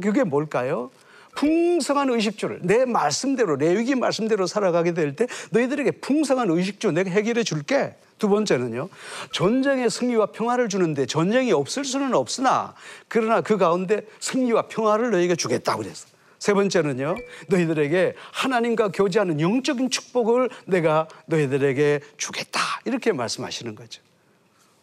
그게 0.00 0.24
뭘까요? 0.24 0.90
풍성한 1.34 2.10
의식주를 2.10 2.60
내 2.62 2.84
말씀대로 2.84 3.56
레위기 3.56 3.94
말씀대로 3.94 4.46
살아가게 4.46 4.94
될 4.94 5.16
때 5.16 5.26
너희들에게 5.50 5.90
풍성한 6.00 6.50
의식주 6.50 6.92
내가 6.92 7.10
해결해 7.10 7.42
줄게. 7.42 7.94
두 8.22 8.28
번째는요. 8.28 8.88
전쟁의 9.32 9.90
승리와 9.90 10.26
평화를 10.26 10.68
주는데 10.68 11.06
전쟁이 11.06 11.50
없을 11.50 11.84
수는 11.84 12.14
없으나 12.14 12.72
그러나 13.08 13.40
그 13.40 13.56
가운데 13.56 14.06
승리와 14.20 14.68
평화를 14.68 15.10
너희에게 15.10 15.34
주겠다고 15.34 15.82
그랬어. 15.82 16.06
세 16.38 16.54
번째는요. 16.54 17.16
너희들에게 17.48 18.14
하나님과 18.30 18.92
교제하는 18.92 19.40
영적인 19.40 19.90
축복을 19.90 20.50
내가 20.66 21.08
너희들에게 21.26 21.98
주겠다. 22.16 22.60
이렇게 22.84 23.10
말씀하시는 23.10 23.74
거죠. 23.74 24.00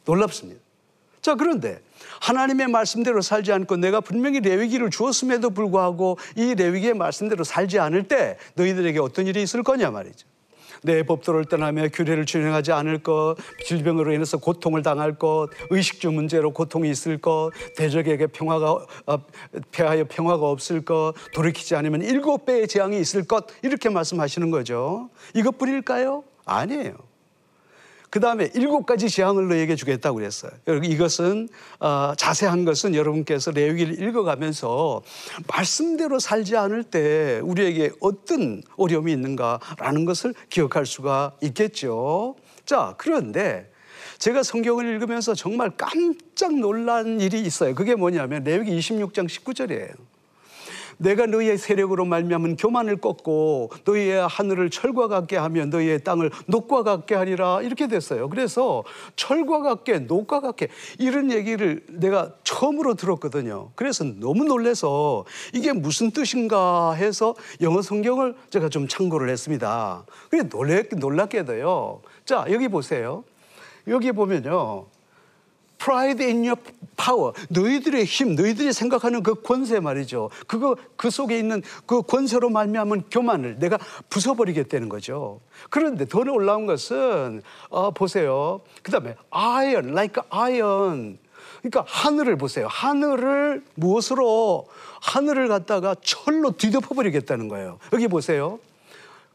놀랍습니다. 0.03 0.59
자, 1.21 1.35
그런데 1.35 1.79
하나님의 2.19 2.67
말씀대로 2.67 3.21
살지 3.21 3.53
않고 3.53 3.77
내가 3.77 4.01
분명히 4.01 4.41
레위기를 4.41 4.89
주었음에도 4.89 5.51
불구하고 5.51 6.17
이 6.35 6.55
레위기의 6.55 6.93
말씀대로 6.93 7.45
살지 7.45 7.79
않을 7.79 8.09
때 8.09 8.37
너희들에게 8.55 8.99
어떤 8.99 9.27
일이 9.27 9.41
있을 9.41 9.63
거냐 9.63 9.91
말이죠. 9.91 10.27
내 10.83 11.03
법도를 11.03 11.45
떠나며 11.45 11.89
규례를 11.89 12.25
준행하지 12.25 12.71
않을 12.71 12.99
것, 12.99 13.35
질병으로 13.65 14.13
인해서 14.13 14.37
고통을 14.37 14.81
당할 14.81 15.17
것, 15.17 15.49
의식주 15.69 16.11
문제로 16.11 16.51
고통이 16.51 16.89
있을 16.89 17.17
것, 17.17 17.51
대적에게 17.75 18.27
평화가 18.27 18.85
어, 19.07 19.17
패하여 19.71 20.05
평화가 20.09 20.49
없을 20.49 20.85
것, 20.85 21.13
돌이키지 21.33 21.75
않으면 21.75 22.01
일곱 22.01 22.45
배의 22.45 22.67
재앙이 22.67 22.99
있을 22.99 23.25
것 23.25 23.47
이렇게 23.61 23.89
말씀하시는 23.89 24.51
거죠. 24.51 25.09
이것뿐일까요? 25.33 26.23
아니에요. 26.45 27.08
그 28.09 28.19
다음에 28.19 28.49
일곱 28.55 28.85
가지 28.85 29.09
재앙을 29.09 29.47
너에게 29.49 29.75
주겠다고 29.75 30.17
그랬어요. 30.17 30.51
이것은 30.83 31.47
어, 31.79 32.13
자세한 32.17 32.65
것은 32.65 32.95
여러분께서 32.95 33.51
레위기를 33.51 34.01
읽어가면서 34.01 35.01
말씀대로 35.47 36.19
살지 36.19 36.57
않을 36.57 36.83
때 36.83 37.39
우리에게 37.43 37.91
어떤 37.99 38.63
어려움이 38.77 39.11
있는가라는 39.11 40.05
것을 40.05 40.33
기억할 40.49 40.85
수가 40.85 41.33
있겠죠. 41.41 42.35
자, 42.65 42.95
그런데 42.97 43.71
제가 44.17 44.43
성경을 44.43 44.85
읽으면서 44.85 45.35
정말 45.35 45.71
깜짝 45.77 46.53
놀란 46.53 47.21
일이 47.21 47.41
있어요. 47.41 47.75
그게 47.75 47.95
뭐냐면 47.95 48.43
레위기 48.43 48.77
26장 48.77 49.27
19절이에요. 49.27 49.93
내가 50.99 51.25
너희의 51.25 51.57
세력으로 51.57 52.05
말미암은 52.05 52.57
교만을 52.57 52.97
꺾고 52.97 53.71
너희의 53.85 54.27
하늘을 54.27 54.69
철과 54.69 55.07
같게 55.07 55.37
하며 55.37 55.65
너희의 55.65 56.03
땅을 56.03 56.29
녹과 56.45 56.83
같게 56.83 57.15
하리라 57.15 57.61
이렇게 57.61 57.87
됐어요. 57.87 58.29
그래서 58.29 58.83
철과 59.15 59.61
같게 59.61 59.99
녹과 59.99 60.41
같게 60.41 60.67
이런 60.99 61.31
얘기를 61.31 61.83
내가 61.89 62.33
처음으로 62.43 62.95
들었거든요. 62.95 63.71
그래서 63.75 64.03
너무 64.03 64.43
놀래서 64.43 65.25
이게 65.53 65.71
무슨 65.73 66.11
뜻인가 66.11 66.93
해서 66.93 67.33
영어 67.61 67.81
성경을 67.81 68.35
제가 68.49 68.69
좀 68.69 68.87
참고를 68.87 69.29
했습니다. 69.29 70.05
그래 70.29 70.43
놀래 70.43 70.83
놀랍게도요. 70.91 72.01
자 72.25 72.45
여기 72.49 72.67
보세요. 72.67 73.23
여기 73.87 74.11
보면요. 74.11 74.98
Pride 75.79 76.23
in 76.23 76.43
your 76.43 76.61
power. 76.95 77.33
너희들의 77.49 78.05
힘, 78.05 78.35
너희들이 78.35 78.73
생각하는 78.73 79.23
그 79.23 79.41
권세 79.41 79.79
말이죠. 79.79 80.29
그거 80.47 80.75
그 80.95 81.09
속에 81.09 81.39
있는 81.39 81.61
그 81.85 82.01
권세로 82.01 82.49
말미암은 82.49 83.03
교만을 83.09 83.57
내가 83.59 83.77
부숴버리겠다는 84.09 84.89
거죠. 84.89 85.39
그런데 85.69 86.05
더 86.05 86.23
놀라운 86.23 86.65
것은 86.65 87.41
어, 87.69 87.91
보세요. 87.91 88.61
그다음에 88.83 89.15
iron, 89.31 89.89
like 89.91 90.21
iron. 90.29 91.17
그러니까 91.61 91.83
하늘을 91.87 92.37
보세요. 92.37 92.67
하늘을 92.69 93.63
무엇으로 93.75 94.67
하늘을 95.01 95.47
갖다가 95.47 95.95
철로 96.01 96.51
뒤덮어 96.51 96.95
버리겠다는 96.95 97.47
거예요. 97.47 97.79
여기 97.93 98.07
보세요. 98.07 98.59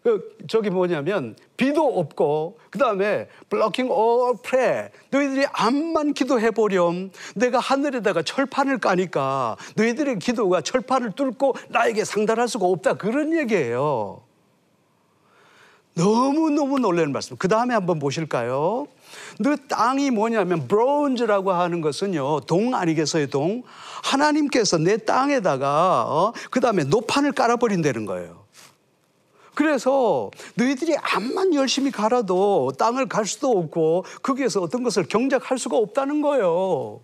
그 0.04 0.36
저기 0.48 0.68
뭐냐면 0.68 1.34
비도 1.56 1.98
없고 1.98 2.58
그 2.68 2.78
다음에 2.78 3.26
blocking 3.48 3.90
all 3.90 4.36
prayer 4.42 4.90
너희들이 5.08 5.46
암만 5.50 6.12
기도해 6.12 6.50
보렴 6.50 7.10
내가 7.34 7.58
하늘에다가 7.58 8.20
철판을 8.20 8.78
까니까 8.80 9.56
너희들의 9.76 10.18
기도가 10.18 10.60
철판을 10.60 11.12
뚫고 11.12 11.56
나에게 11.70 12.04
상달할 12.04 12.48
수가 12.48 12.66
없다 12.66 12.94
그런 12.94 13.32
얘기예요. 13.32 14.20
너무너무 15.96 16.78
놀라는 16.80 17.12
말씀. 17.12 17.36
그 17.38 17.48
다음에 17.48 17.72
한번 17.72 17.98
보실까요? 17.98 18.86
너 19.38 19.56
땅이 19.68 20.10
뭐냐면 20.10 20.68
브론즈라고 20.68 21.52
하는 21.52 21.80
것은요 21.80 22.40
동 22.40 22.74
아니겠어요 22.74 23.28
동 23.28 23.62
하나님께서 24.02 24.76
내 24.76 24.98
땅에다가 24.98 26.04
어? 26.08 26.32
그 26.50 26.60
다음에 26.60 26.84
노판을 26.84 27.32
깔아 27.32 27.56
버린다는 27.56 28.04
거예요. 28.04 28.43
그래서 29.54 30.30
너희들이 30.54 30.96
암만 30.96 31.54
열심히 31.54 31.90
갈아도 31.90 32.72
땅을 32.78 33.08
갈 33.08 33.24
수도 33.24 33.50
없고 33.50 34.04
거기에서 34.22 34.60
어떤 34.60 34.82
것을 34.82 35.04
경작할 35.04 35.58
수가 35.58 35.76
없다는 35.76 36.20
거예요. 36.20 37.00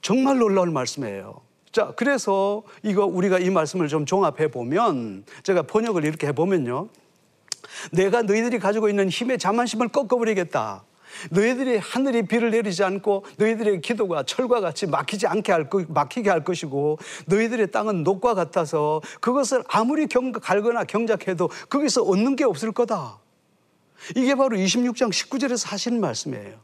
정말 0.00 0.38
놀라운 0.38 0.72
말씀이에요. 0.72 1.40
자, 1.70 1.92
그래서 1.96 2.62
이거 2.82 3.06
우리가 3.06 3.38
이 3.38 3.48
말씀을 3.50 3.88
좀 3.88 4.04
종합해 4.04 4.50
보면 4.50 5.24
제가 5.42 5.62
번역을 5.62 6.04
이렇게 6.04 6.26
해 6.26 6.32
보면요. 6.32 6.88
내가 7.92 8.22
너희들이 8.22 8.58
가지고 8.58 8.88
있는 8.88 9.08
힘의 9.08 9.38
자만심을 9.38 9.88
꺾어버리겠다. 9.88 10.84
너희들이 11.30 11.78
하늘이 11.78 12.22
비를 12.26 12.50
내리지 12.50 12.84
않고 12.84 13.24
너희들의 13.36 13.80
기도가 13.80 14.22
철과 14.22 14.60
같이 14.60 14.86
막히지 14.86 15.26
않게 15.26 15.52
할 15.52 15.68
것, 15.68 15.90
막히게 15.90 16.30
할 16.30 16.44
것이고 16.44 16.98
너희들의 17.26 17.70
땅은 17.70 18.02
녹과 18.02 18.34
같아서 18.34 19.00
그것을 19.20 19.64
아무리 19.68 20.06
경, 20.06 20.32
갈거나 20.32 20.84
경작해도 20.84 21.50
거기서 21.68 22.02
얻는 22.02 22.36
게 22.36 22.44
없을 22.44 22.72
거다. 22.72 23.18
이게 24.16 24.34
바로 24.34 24.56
26장 24.56 25.10
19절에서 25.10 25.68
하시는 25.68 26.00
말씀이에요. 26.00 26.54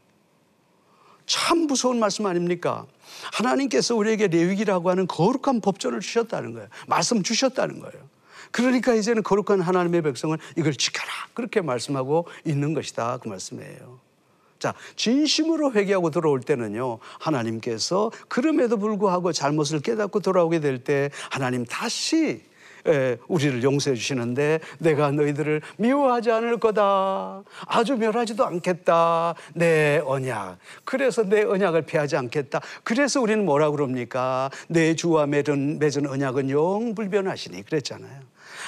참 1.25 1.67
무서운 1.67 1.99
말씀 1.99 2.25
아닙니까? 2.25 2.85
하나님께서 3.33 3.95
우리에게 3.95 4.27
레위기라고 4.27 4.89
하는 4.89 5.05
거룩한 5.05 5.61
법전을 5.61 5.99
주셨다는 5.99 6.53
거예요. 6.53 6.67
말씀 6.87 7.21
주셨다는 7.21 7.79
거예요. 7.79 8.09
그러니까 8.51 8.95
이제는 8.95 9.21
거룩한 9.21 9.61
하나님의 9.61 10.01
백성은 10.01 10.37
이걸 10.57 10.73
지켜라. 10.73 11.11
그렇게 11.35 11.61
말씀하고 11.61 12.27
있는 12.45 12.73
것이다. 12.73 13.17
그 13.17 13.27
말씀이에요. 13.27 14.08
자, 14.59 14.73
진심으로 14.95 15.71
회개하고 15.73 16.11
돌아올 16.11 16.41
때는요, 16.41 16.99
하나님께서 17.19 18.11
그럼에도 18.27 18.77
불구하고 18.77 19.31
잘못을 19.31 19.79
깨닫고 19.79 20.19
돌아오게 20.19 20.59
될 20.59 20.79
때 20.79 21.09
하나님 21.29 21.65
다시 21.65 22.41
에, 22.87 23.17
우리를 23.27 23.61
용서해 23.63 23.95
주시는데 23.97 24.61
내가 24.79 25.11
너희들을 25.11 25.61
미워하지 25.77 26.31
않을 26.31 26.59
거다. 26.59 27.43
아주 27.67 27.97
멸하지도 27.97 28.45
않겠다. 28.45 29.35
내 29.53 30.01
언약. 30.05 30.57
그래서 30.85 31.23
내 31.23 31.43
언약을 31.43 31.81
피하지 31.81 32.15
않겠다. 32.15 32.61
그래서 32.83 33.19
우리는 33.19 33.43
뭐라 33.43 33.71
그럽니까? 33.71 34.49
내 34.69 34.95
주와 34.95 35.25
맺은, 35.25 35.79
맺은 35.79 36.07
언약은 36.07 36.49
영 36.51 36.95
불변하시니 36.95 37.63
그랬잖아요. 37.63 38.21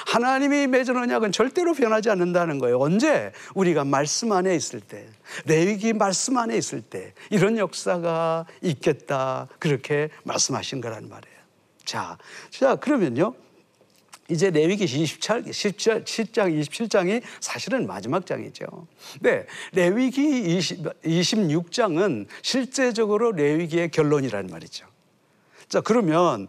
하나님이 0.06 0.66
맺은 0.66 0.96
언약은 0.96 1.32
절대로 1.32 1.74
변하지 1.74 2.10
않는다는 2.10 2.58
거예요. 2.58 2.78
언제? 2.78 3.32
우리가 3.54 3.84
말씀 3.84 4.32
안에 4.32 4.54
있을 4.54 4.80
때, 4.80 5.06
레위기 5.46 5.92
말씀 5.92 6.36
안에 6.36 6.56
있을 6.56 6.82
때 6.82 7.14
이런 7.30 7.58
역사가 7.58 8.46
있겠다. 8.62 9.48
그렇게 9.58 10.08
말씀하신 10.24 10.80
거란 10.80 11.08
말이에요. 11.08 11.36
자, 11.84 12.18
자 12.50 12.76
그러면요. 12.76 13.34
이제 14.30 14.50
레위기 14.50 14.84
27, 14.84 15.52
17, 15.52 16.04
10장, 16.04 16.60
27장이 16.60 17.22
사실은 17.40 17.86
마지막 17.86 18.24
장이죠. 18.24 18.66
네, 19.20 19.46
레위기 19.72 20.56
20, 20.56 21.02
26장은 21.02 22.26
실제적으로 22.40 23.32
레위기의 23.32 23.90
결론이란 23.90 24.46
말이죠. 24.46 24.91
자, 25.72 25.80
그러면 25.80 26.48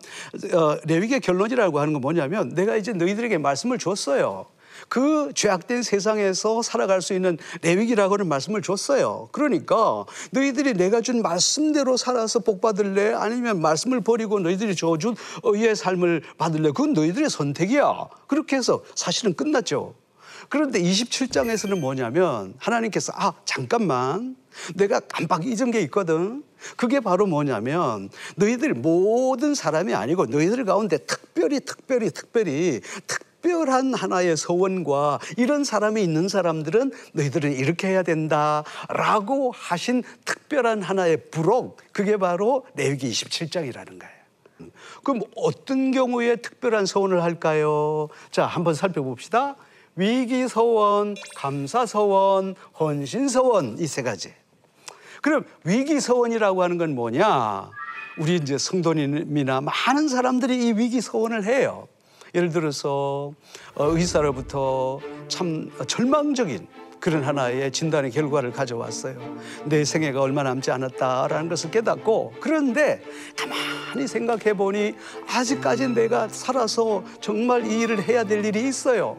어, 0.53 0.77
레위기의 0.83 1.21
결론이라고 1.21 1.79
하는 1.79 1.93
건 1.93 2.01
뭐냐면 2.01 2.49
내가 2.49 2.75
이제 2.75 2.91
너희들에게 2.91 3.37
말씀을 3.37 3.77
줬어요. 3.77 4.47
그 4.89 5.31
죄악된 5.33 5.81
세상에서 5.81 6.61
살아갈 6.61 7.01
수 7.01 7.13
있는 7.13 7.37
레위기라고 7.61 8.15
하는 8.15 8.27
말씀을 8.27 8.61
줬어요. 8.61 9.29
그러니까 9.31 10.03
너희들이 10.31 10.73
내가 10.73 10.99
준 10.99 11.21
말씀대로 11.21 11.95
살아서 11.95 12.39
복 12.39 12.59
받을래? 12.59 13.13
아니면 13.13 13.61
말씀을 13.61 14.01
버리고 14.01 14.41
너희들이 14.41 14.75
저준 14.75 15.15
의의 15.43 15.77
삶을 15.77 16.23
받을래? 16.37 16.71
그건 16.71 16.91
너희들의 16.91 17.29
선택이야. 17.29 18.09
그렇게 18.27 18.57
해서 18.57 18.83
사실은 18.93 19.35
끝났죠. 19.35 19.95
그런데 20.49 20.81
27장에서는 20.81 21.79
뭐냐면 21.79 22.55
하나님께서 22.57 23.13
아, 23.15 23.31
잠깐만. 23.45 24.35
내가 24.75 24.99
깜빡 24.99 25.45
잊은 25.45 25.71
게 25.71 25.81
있거든. 25.81 26.43
그게 26.77 26.99
바로 26.99 27.25
뭐냐면 27.25 28.09
너희들 28.35 28.73
모든 28.73 29.53
사람이 29.53 29.93
아니고 29.93 30.27
너희들 30.27 30.63
가운데 30.65 30.97
특별히 30.97 31.59
특별히 31.59 32.09
특별히 32.09 32.81
특별한 33.07 33.93
하나의 33.93 34.37
서원과 34.37 35.19
이런 35.37 35.63
사람이 35.65 36.01
있는 36.01 36.29
사람들은 36.29 36.91
너희들은 37.13 37.53
이렇게 37.53 37.89
해야 37.89 38.01
된다라고 38.03 39.51
하신 39.51 40.03
특별한 40.25 40.81
하나의 40.81 41.29
부록 41.31 41.77
그게 41.91 42.15
바로 42.17 42.65
레위기 42.75 43.09
27장이라는 43.11 43.99
거예요. 43.99 44.13
그럼 45.03 45.21
어떤 45.35 45.91
경우에 45.91 46.37
특별한 46.37 46.85
서원을 46.85 47.23
할까요? 47.23 48.07
자, 48.31 48.45
한번 48.45 48.73
살펴봅시다. 48.73 49.57
위기 49.95 50.47
서원, 50.47 51.15
감사 51.35 51.85
서원, 51.85 52.55
헌신 52.79 53.27
서원 53.27 53.77
이 53.79 53.85
세 53.85 54.01
가지. 54.01 54.33
그럼 55.23 55.45
위기 55.63 56.01
서원이라고 56.01 56.61
하는 56.63 56.77
건 56.77 56.95
뭐냐? 56.95 57.69
우리 58.17 58.35
이제 58.35 58.57
성도님이나 58.57 59.61
많은 59.61 60.09
사람들이 60.09 60.67
이 60.67 60.73
위기 60.73 60.99
서원을 60.99 61.45
해요. 61.45 61.87
예를 62.35 62.49
들어서 62.49 63.31
어, 63.73 63.85
의사로부터 63.85 64.99
참 65.29 65.71
절망적인 65.87 66.67
그런 66.99 67.23
하나의 67.23 67.71
진단의 67.71 68.11
결과를 68.11 68.51
가져왔어요. 68.51 69.15
내 69.63 69.85
생애가 69.85 70.21
얼마 70.21 70.43
남지 70.43 70.71
않았다라는 70.71 71.47
것을 71.47 71.71
깨닫고 71.71 72.33
그런데 72.41 73.01
가만히 73.37 74.07
생각해 74.07 74.53
보니 74.55 74.93
아직까지 75.27 75.87
내가 75.89 76.27
살아서 76.27 77.01
정말 77.21 77.65
이 77.65 77.79
일을 77.79 78.03
해야 78.03 78.25
될 78.25 78.43
일이 78.43 78.67
있어요. 78.67 79.17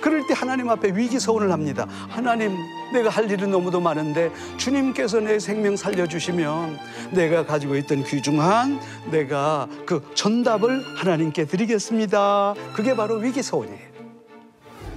그럴 0.00 0.26
때 0.26 0.34
하나님 0.34 0.68
앞에 0.68 0.92
위기 0.94 1.18
서원을 1.18 1.50
합니다. 1.52 1.86
하나님, 2.08 2.56
내가 2.92 3.10
할 3.10 3.30
일은 3.30 3.50
너무도 3.50 3.80
많은데 3.80 4.30
주님께서 4.56 5.20
내 5.20 5.38
생명 5.38 5.76
살려주시면 5.76 6.78
내가 7.12 7.44
가지고 7.46 7.76
있던 7.76 8.04
귀중한 8.04 8.78
내가 9.10 9.68
그 9.84 10.02
전답을 10.14 10.84
하나님께 10.96 11.46
드리겠습니다. 11.46 12.54
그게 12.74 12.94
바로 12.94 13.16
위기 13.16 13.42
서원이에요. 13.42 13.86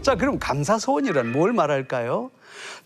자, 0.02 0.16
그럼 0.16 0.40
감사 0.40 0.78
서원이란 0.78 1.32
뭘 1.32 1.54
말할까요? 1.54 2.32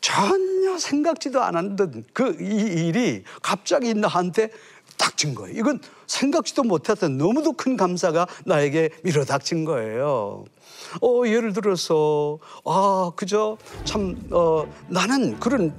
전혀 0.02 0.78
생각지도 0.78 1.41
않았던 1.41 2.06
그 2.13 2.38
이 2.39 2.88
일이 2.88 3.23
갑자기 3.41 3.93
나한테 3.93 4.49
닥친 4.97 5.34
거예요. 5.36 5.58
이건 5.58 5.80
생각지도 6.08 6.63
못했던 6.63 7.17
너무도 7.17 7.54
큰 7.54 7.78
감사가 7.78 8.28
나에게 8.45 8.89
밀어닥친 9.04 9.65
거예요. 9.65 10.45
어, 11.01 11.25
예를 11.25 11.53
들어서, 11.53 12.39
아, 12.65 13.12
그저 13.15 13.58
참, 13.84 14.15
어, 14.32 14.65
나는 14.88 15.39
그런 15.39 15.73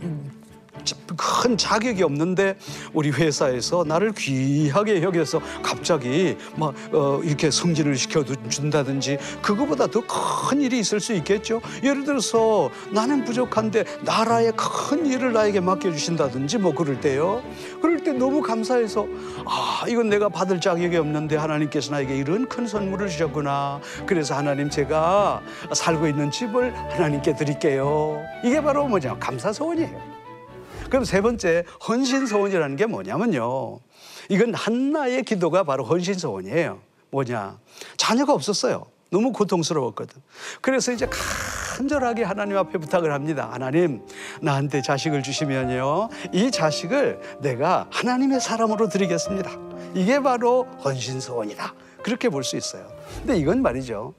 큰 1.17 1.57
자격이 1.57 2.03
없는데 2.03 2.57
우리 2.93 3.11
회사에서 3.11 3.85
나를 3.87 4.13
귀하게 4.13 5.03
여겨서 5.03 5.41
갑자기 5.63 6.37
막 6.57 6.75
어, 6.93 7.21
이렇게 7.23 7.51
승진을 7.51 7.97
시켜준다든지 7.97 9.19
그거보다 9.43 9.87
더 9.89 10.03
큰 10.07 10.61
일이 10.61 10.79
있을 10.79 11.01
수 11.01 11.13
있겠죠. 11.15 11.61
예를 11.83 12.05
들어서 12.05 12.71
나는 12.91 13.25
부족한데 13.25 13.85
나라의 14.03 14.53
큰 14.57 15.07
일을 15.07 15.33
나에게 15.33 15.61
맡겨주신다든지 15.61 16.59
뭐 16.59 16.75
그럴 16.75 17.01
때요. 17.01 17.43
그럴 17.81 18.03
때 18.03 18.13
너무 18.13 18.43
감사해서 18.43 19.07
아 19.47 19.85
이건 19.89 20.09
내가 20.09 20.29
받을 20.29 20.61
자격이 20.61 20.97
없는데 20.97 21.37
하나님께서 21.37 21.93
나에게 21.93 22.17
이런 22.17 22.47
큰 22.49 22.67
선물을 22.67 23.09
주셨구나. 23.09 23.81
그래서 24.07 24.35
하나님 24.35 24.71
제가 24.71 25.43
살고 25.73 26.07
있는 26.07 26.31
집을 26.31 26.75
하나님께 26.75 27.35
드릴게요. 27.35 28.23
이게 28.45 28.61
바로 28.63 28.87
뭐냐 28.87 29.17
감사 29.19 29.53
소원이에요. 29.53 30.14
그럼 30.89 31.05
세 31.05 31.21
번째 31.21 31.65
헌신소원이라는 31.89 32.77
게 32.77 32.87
뭐냐면요. 32.87 33.79
이건 34.29 34.55
한나의 34.55 35.23
기도가 35.25 35.65
바로 35.65 35.85
헌신소원이에요. 35.85 36.81
뭐냐. 37.11 37.59
자녀가 37.97 38.33
없었어요. 38.33 38.87
너무 39.11 39.33
고통스러웠거든. 39.33 40.21
그래서 40.61 40.91
이제 40.93 41.07
간절하게 41.09 42.25
하나님 42.25 42.57
앞에 42.57 42.79
부탁을 42.79 43.13
합니다. 43.13 43.49
하나님, 43.53 44.03
나한테 44.41 44.83
자식을 44.83 45.23
주시면요. 45.23 46.09
이 46.33 46.51
자식을 46.51 47.39
내가 47.41 47.87
하나님의 47.91 48.41
사람으로 48.41 48.89
드리겠습니다. 48.89 49.51
이게 49.95 50.21
바로 50.21 50.65
헌신소원이다. 50.85 51.75
그렇게 52.03 52.29
볼 52.29 52.43
수 52.43 52.57
있어요. 52.57 52.87
근데 53.19 53.39
이건 53.39 53.63
말이죠. 53.63 54.15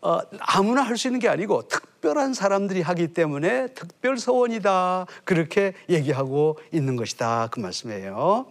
어, 0.00 0.20
아무나 0.38 0.82
할 0.82 0.96
수 0.96 1.08
있는 1.08 1.20
게 1.20 1.28
아니고 1.28 1.68
특별한 1.68 2.34
사람들이 2.34 2.82
하기 2.82 3.08
때문에 3.08 3.68
특별 3.68 4.18
서원이다. 4.18 5.06
그렇게 5.24 5.74
얘기하고 5.88 6.58
있는 6.72 6.96
것이다. 6.96 7.48
그 7.50 7.60
말씀이에요. 7.60 8.46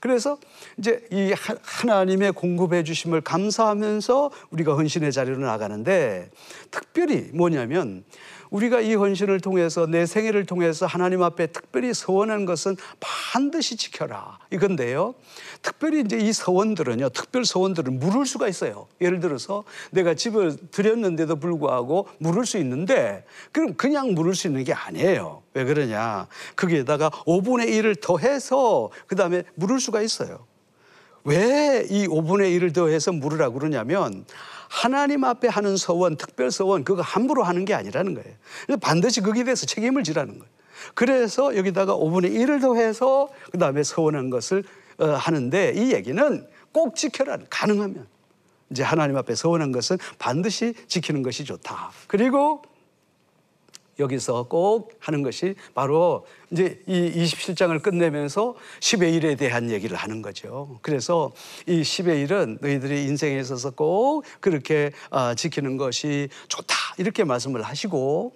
그래서 0.00 0.38
이제 0.78 1.06
이 1.10 1.34
하나님의 1.62 2.32
공급해 2.32 2.84
주심을 2.84 3.20
감사하면서 3.20 4.30
우리가 4.50 4.74
헌신의 4.74 5.12
자리로 5.12 5.38
나가는데 5.38 6.30
특별히 6.70 7.30
뭐냐면 7.34 8.04
우리가 8.54 8.80
이 8.80 8.94
헌신을 8.94 9.40
통해서 9.40 9.84
내 9.86 10.06
생애를 10.06 10.46
통해서 10.46 10.86
하나님 10.86 11.24
앞에 11.24 11.48
특별히 11.48 11.92
서원한 11.92 12.44
것은 12.44 12.76
반드시 13.00 13.76
지켜라 13.76 14.38
이건데요. 14.52 15.16
특별히 15.60 16.02
이제 16.02 16.16
이 16.18 16.32
서원들은요, 16.32 17.08
특별 17.08 17.44
서원들은 17.44 17.98
물을 17.98 18.24
수가 18.26 18.46
있어요. 18.46 18.86
예를 19.00 19.18
들어서 19.18 19.64
내가 19.90 20.14
집을 20.14 20.56
드렸는데도 20.70 21.34
불구하고 21.36 22.06
물을 22.18 22.46
수 22.46 22.58
있는데 22.58 23.24
그럼 23.50 23.74
그냥 23.74 24.14
물을 24.14 24.36
수 24.36 24.46
있는 24.46 24.62
게 24.62 24.72
아니에요. 24.72 25.42
왜 25.54 25.64
그러냐? 25.64 26.28
거기에다가 26.54 27.10
5분의 27.10 27.70
1을 27.70 28.00
더해서 28.00 28.90
그 29.08 29.16
다음에 29.16 29.42
물을 29.56 29.80
수가 29.80 30.00
있어요. 30.00 30.46
왜 31.24 31.86
이 31.90 32.06
5분의 32.06 32.58
1을 32.58 32.74
더해서 32.74 33.12
물으라고 33.12 33.58
그러냐면 33.58 34.24
하나님 34.68 35.24
앞에 35.24 35.48
하는 35.48 35.76
서원, 35.76 36.16
특별 36.16 36.50
서원, 36.50 36.84
그거 36.84 37.02
함부로 37.02 37.42
하는 37.42 37.64
게 37.64 37.74
아니라는 37.74 38.14
거예요. 38.14 38.34
반드시 38.80 39.20
거기에 39.20 39.44
대해서 39.44 39.66
책임을 39.66 40.04
지라는 40.04 40.38
거예요. 40.38 40.52
그래서 40.94 41.56
여기다가 41.56 41.94
5분의 41.96 42.34
1을 42.34 42.60
더해서 42.60 43.28
그 43.50 43.58
다음에 43.58 43.82
서원한 43.82 44.30
것을 44.30 44.64
어, 44.98 45.06
하는데 45.06 45.72
이 45.74 45.92
얘기는 45.92 46.46
꼭 46.72 46.96
지켜라. 46.96 47.38
가능하면. 47.50 48.06
이제 48.70 48.82
하나님 48.82 49.16
앞에 49.16 49.34
서원한 49.34 49.72
것은 49.72 49.98
반드시 50.18 50.74
지키는 50.88 51.22
것이 51.22 51.44
좋다. 51.44 51.90
그리고 52.06 52.62
여기서 53.98 54.44
꼭 54.44 54.92
하는 54.98 55.22
것이 55.22 55.54
바로 55.74 56.26
이제 56.50 56.80
이 56.86 57.24
27장을 57.24 57.80
끝내면서 57.82 58.54
10의 58.80 59.20
1에 59.20 59.38
대한 59.38 59.70
얘기를 59.70 59.96
하는 59.96 60.22
거죠. 60.22 60.78
그래서 60.82 61.32
이 61.66 61.82
10의 61.82 62.28
1은 62.28 62.58
너희들이 62.60 63.04
인생에 63.04 63.38
있어서 63.40 63.70
꼭 63.70 64.24
그렇게 64.40 64.92
아, 65.10 65.34
지키는 65.34 65.76
것이 65.76 66.28
좋다. 66.48 66.74
이렇게 66.98 67.24
말씀을 67.24 67.62
하시고 67.62 68.34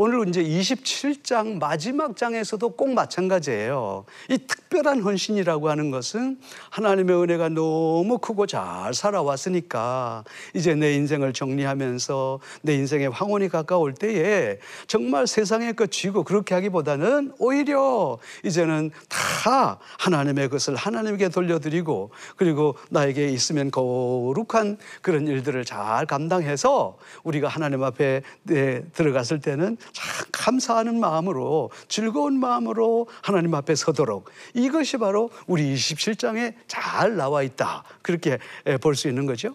오늘 0.00 0.28
이제 0.28 0.44
27장 0.44 1.58
마지막 1.58 2.16
장에서도 2.16 2.68
꼭 2.76 2.90
마찬가지예요. 2.94 4.04
이 4.30 4.38
특별한 4.38 5.00
헌신이라고 5.00 5.68
하는 5.68 5.90
것은 5.90 6.38
하나님의 6.70 7.20
은혜가 7.20 7.48
너무 7.48 8.18
크고 8.18 8.46
잘 8.46 8.94
살아왔으니까 8.94 10.22
이제 10.54 10.76
내 10.76 10.94
인생을 10.94 11.32
정리하면서 11.32 12.38
내 12.62 12.74
인생의 12.74 13.10
황혼이 13.10 13.48
가까울 13.48 13.92
때에 13.92 14.58
정말 14.86 15.26
세상의 15.26 15.72
끝이고 15.72 16.22
그렇게 16.22 16.54
하기보다는 16.54 17.32
오히려 17.40 18.18
이제는 18.44 18.92
다 19.08 19.80
하나님의 19.98 20.48
것을 20.48 20.76
하나님께 20.76 21.28
돌려드리고 21.28 22.12
그리고 22.36 22.76
나에게 22.90 23.30
있으면 23.30 23.72
거룩한 23.72 24.78
그런 25.02 25.26
일들을 25.26 25.64
잘 25.64 26.06
감당해서 26.06 26.98
우리가 27.24 27.48
하나님 27.48 27.82
앞에 27.82 28.22
네, 28.44 28.82
들어갔을 28.92 29.40
때는 29.40 29.76
참 29.92 30.26
감사하는 30.32 30.98
마음으로 31.00 31.70
즐거운 31.88 32.38
마음으로 32.38 33.08
하나님 33.22 33.54
앞에 33.54 33.74
서도록 33.74 34.30
이것이 34.54 34.96
바로 34.98 35.30
우리 35.46 35.74
27장에 35.74 36.54
잘 36.66 37.16
나와 37.16 37.42
있다. 37.42 37.84
그렇게 38.02 38.38
볼 38.80 38.94
수 38.94 39.08
있는 39.08 39.26
거죠. 39.26 39.54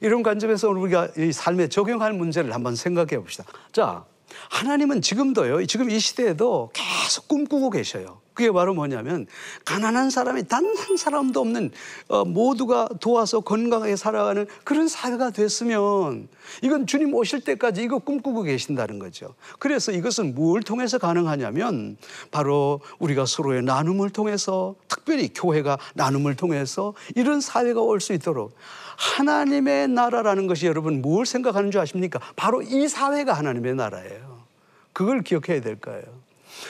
이런 0.00 0.22
관점에서 0.22 0.68
우리가 0.68 1.08
이 1.16 1.32
삶에 1.32 1.68
적용할 1.68 2.12
문제를 2.12 2.54
한번 2.54 2.76
생각해 2.76 3.18
봅시다. 3.18 3.44
자, 3.72 4.04
하나님은 4.50 5.02
지금도요, 5.02 5.64
지금 5.66 5.90
이 5.90 5.98
시대에도 5.98 6.70
계속 6.72 7.28
꿈꾸고 7.28 7.70
계셔요. 7.70 8.20
그게 8.34 8.50
바로 8.50 8.74
뭐냐면 8.74 9.26
가난한 9.64 10.10
사람이 10.10 10.48
단 10.48 10.64
한 10.74 10.96
사람도 10.96 11.40
없는 11.40 11.70
어, 12.08 12.24
모두가 12.24 12.88
도와서 13.00 13.40
건강하게 13.40 13.96
살아가는 13.96 14.46
그런 14.64 14.88
사회가 14.88 15.30
됐으면 15.30 16.28
이건 16.62 16.86
주님 16.86 17.14
오실 17.14 17.40
때까지 17.42 17.82
이거 17.82 17.98
꿈꾸고 17.98 18.42
계신다는 18.42 18.98
거죠. 18.98 19.34
그래서 19.58 19.92
이것은 19.92 20.34
뭘 20.34 20.62
통해서 20.62 20.98
가능하냐면 20.98 21.96
바로 22.30 22.80
우리가 22.98 23.24
서로의 23.26 23.62
나눔을 23.62 24.10
통해서 24.10 24.74
특별히 24.88 25.30
교회가 25.32 25.78
나눔을 25.94 26.34
통해서 26.34 26.92
이런 27.14 27.40
사회가 27.40 27.80
올 27.80 28.00
수 28.00 28.12
있도록 28.12 28.54
하나님의 28.96 29.88
나라라는 29.88 30.46
것이 30.46 30.66
여러분 30.66 31.00
뭘 31.00 31.24
생각하는 31.24 31.70
줄 31.70 31.80
아십니까? 31.80 32.20
바로 32.36 32.60
이 32.62 32.88
사회가 32.88 33.32
하나님의 33.32 33.74
나라예요. 33.76 34.44
그걸 34.92 35.22
기억해야 35.22 35.60
될 35.60 35.76
거예요. 35.80 36.04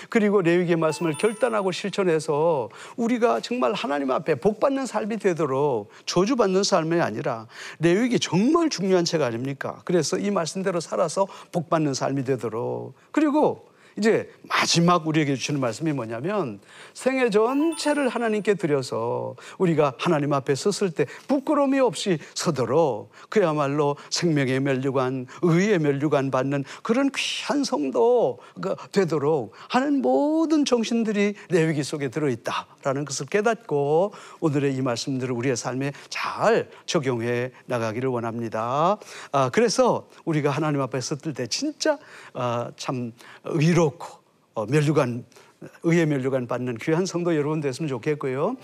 그리고 0.09 0.42
레위기의 0.42 0.76
말씀을 0.76 1.14
결단하고 1.18 1.72
실천해서 1.72 2.68
우리가 2.96 3.40
정말 3.40 3.72
하나님 3.72 4.11
앞에 4.11 4.37
복 4.37 4.61
받는 4.61 4.87
삶이 4.87 5.18
되도록 5.18 5.90
저주 6.07 6.37
받는 6.37 6.62
삶이 6.62 7.00
아니라 7.00 7.46
레위기 7.78 8.18
정말 8.18 8.70
중요한 8.70 9.04
책 9.04 9.22
아닙니까? 9.22 9.80
그래서 9.85 10.18
이 10.18 10.30
말씀대로 10.30 10.80
살아서 10.80 11.26
복 11.52 11.70
받는 11.70 11.94
삶이 11.94 12.24
되도록 12.24 12.94
그리고 13.11 13.73
이제 13.96 14.28
마지막 14.42 15.07
우리에게 15.07 15.37
주시는 15.37 15.61
말씀이 15.61 15.92
뭐냐면 15.92 16.59
생애 16.94 17.30
전체를 17.30 18.09
하나님께 18.09 18.54
드려서 18.54 19.37
우리가 19.59 19.94
하나님 19.98 20.33
앞에 20.33 20.54
섰을 20.54 20.90
때 20.90 21.07
부끄러움이 21.28 21.78
없이 21.78 22.18
서도록 22.35 23.11
그야말로 23.28 23.96
생명의 24.11 24.61
멸류관, 24.61 25.26
의의 25.42 25.78
멸류관 25.78 26.30
받는 26.30 26.64
그런 26.83 27.11
귀한 27.14 27.62
성도가 27.62 28.76
되도록 28.90 29.52
하는 29.68 30.02
모든 30.02 30.64
정신들이 30.64 31.35
레위기 31.50 31.85
속에 31.85 32.09
들어있다라는 32.09 33.04
것을 33.04 33.26
깨닫고 33.26 34.12
오늘의 34.40 34.74
이 34.74 34.83
말씀들을 34.83 35.33
우리의 35.33 35.57
삶에 35.57 35.92
잘 36.09 36.68
적용해 36.87 37.52
나가기를 37.66 38.09
원합니다. 38.09 38.98
아, 39.30 39.50
그래서 39.50 40.09
우리가 40.24 40.50
하나님 40.50 40.80
앞에 40.80 41.00
섰을 41.00 41.33
때 41.35 41.46
진짜 41.46 41.98
아, 42.33 42.70
참 42.76 43.12
의롭 43.44 43.84
고 43.90 44.25
어, 44.55 44.66
멸류관 44.66 45.25
의의 45.83 46.07
멸류관 46.07 46.47
받는 46.47 46.79
귀한 46.79 47.07
성도 47.07 47.35
여러분 47.37 47.61
됐으면 47.61 47.88
좋겠고요. 47.88 48.57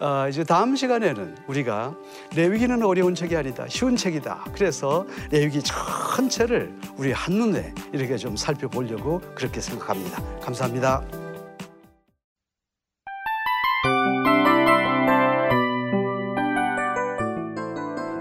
아, 0.00 0.28
이제 0.28 0.44
다음 0.44 0.76
시간에는 0.76 1.36
우리가 1.46 1.96
레위기는 2.34 2.82
어려운 2.82 3.14
책이 3.14 3.36
아니다, 3.36 3.66
쉬운 3.68 3.96
책이다. 3.96 4.46
그래서 4.52 5.06
레위기 5.30 5.60
전체를 5.62 6.72
우리 6.96 7.12
한눈에 7.12 7.74
이렇게 7.92 8.16
좀 8.16 8.36
살펴보려고 8.36 9.20
그렇게 9.34 9.60
생각합니다. 9.60 10.22
감사합니다. 10.40 11.04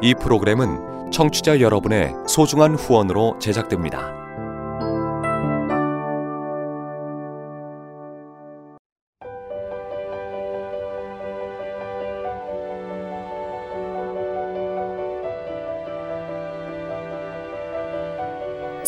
이 0.02 0.16
프로그램은 0.16 1.12
청취자 1.12 1.60
여러분의 1.60 2.14
소중한 2.26 2.76
후원으로 2.76 3.38
제작됩니다. 3.40 4.29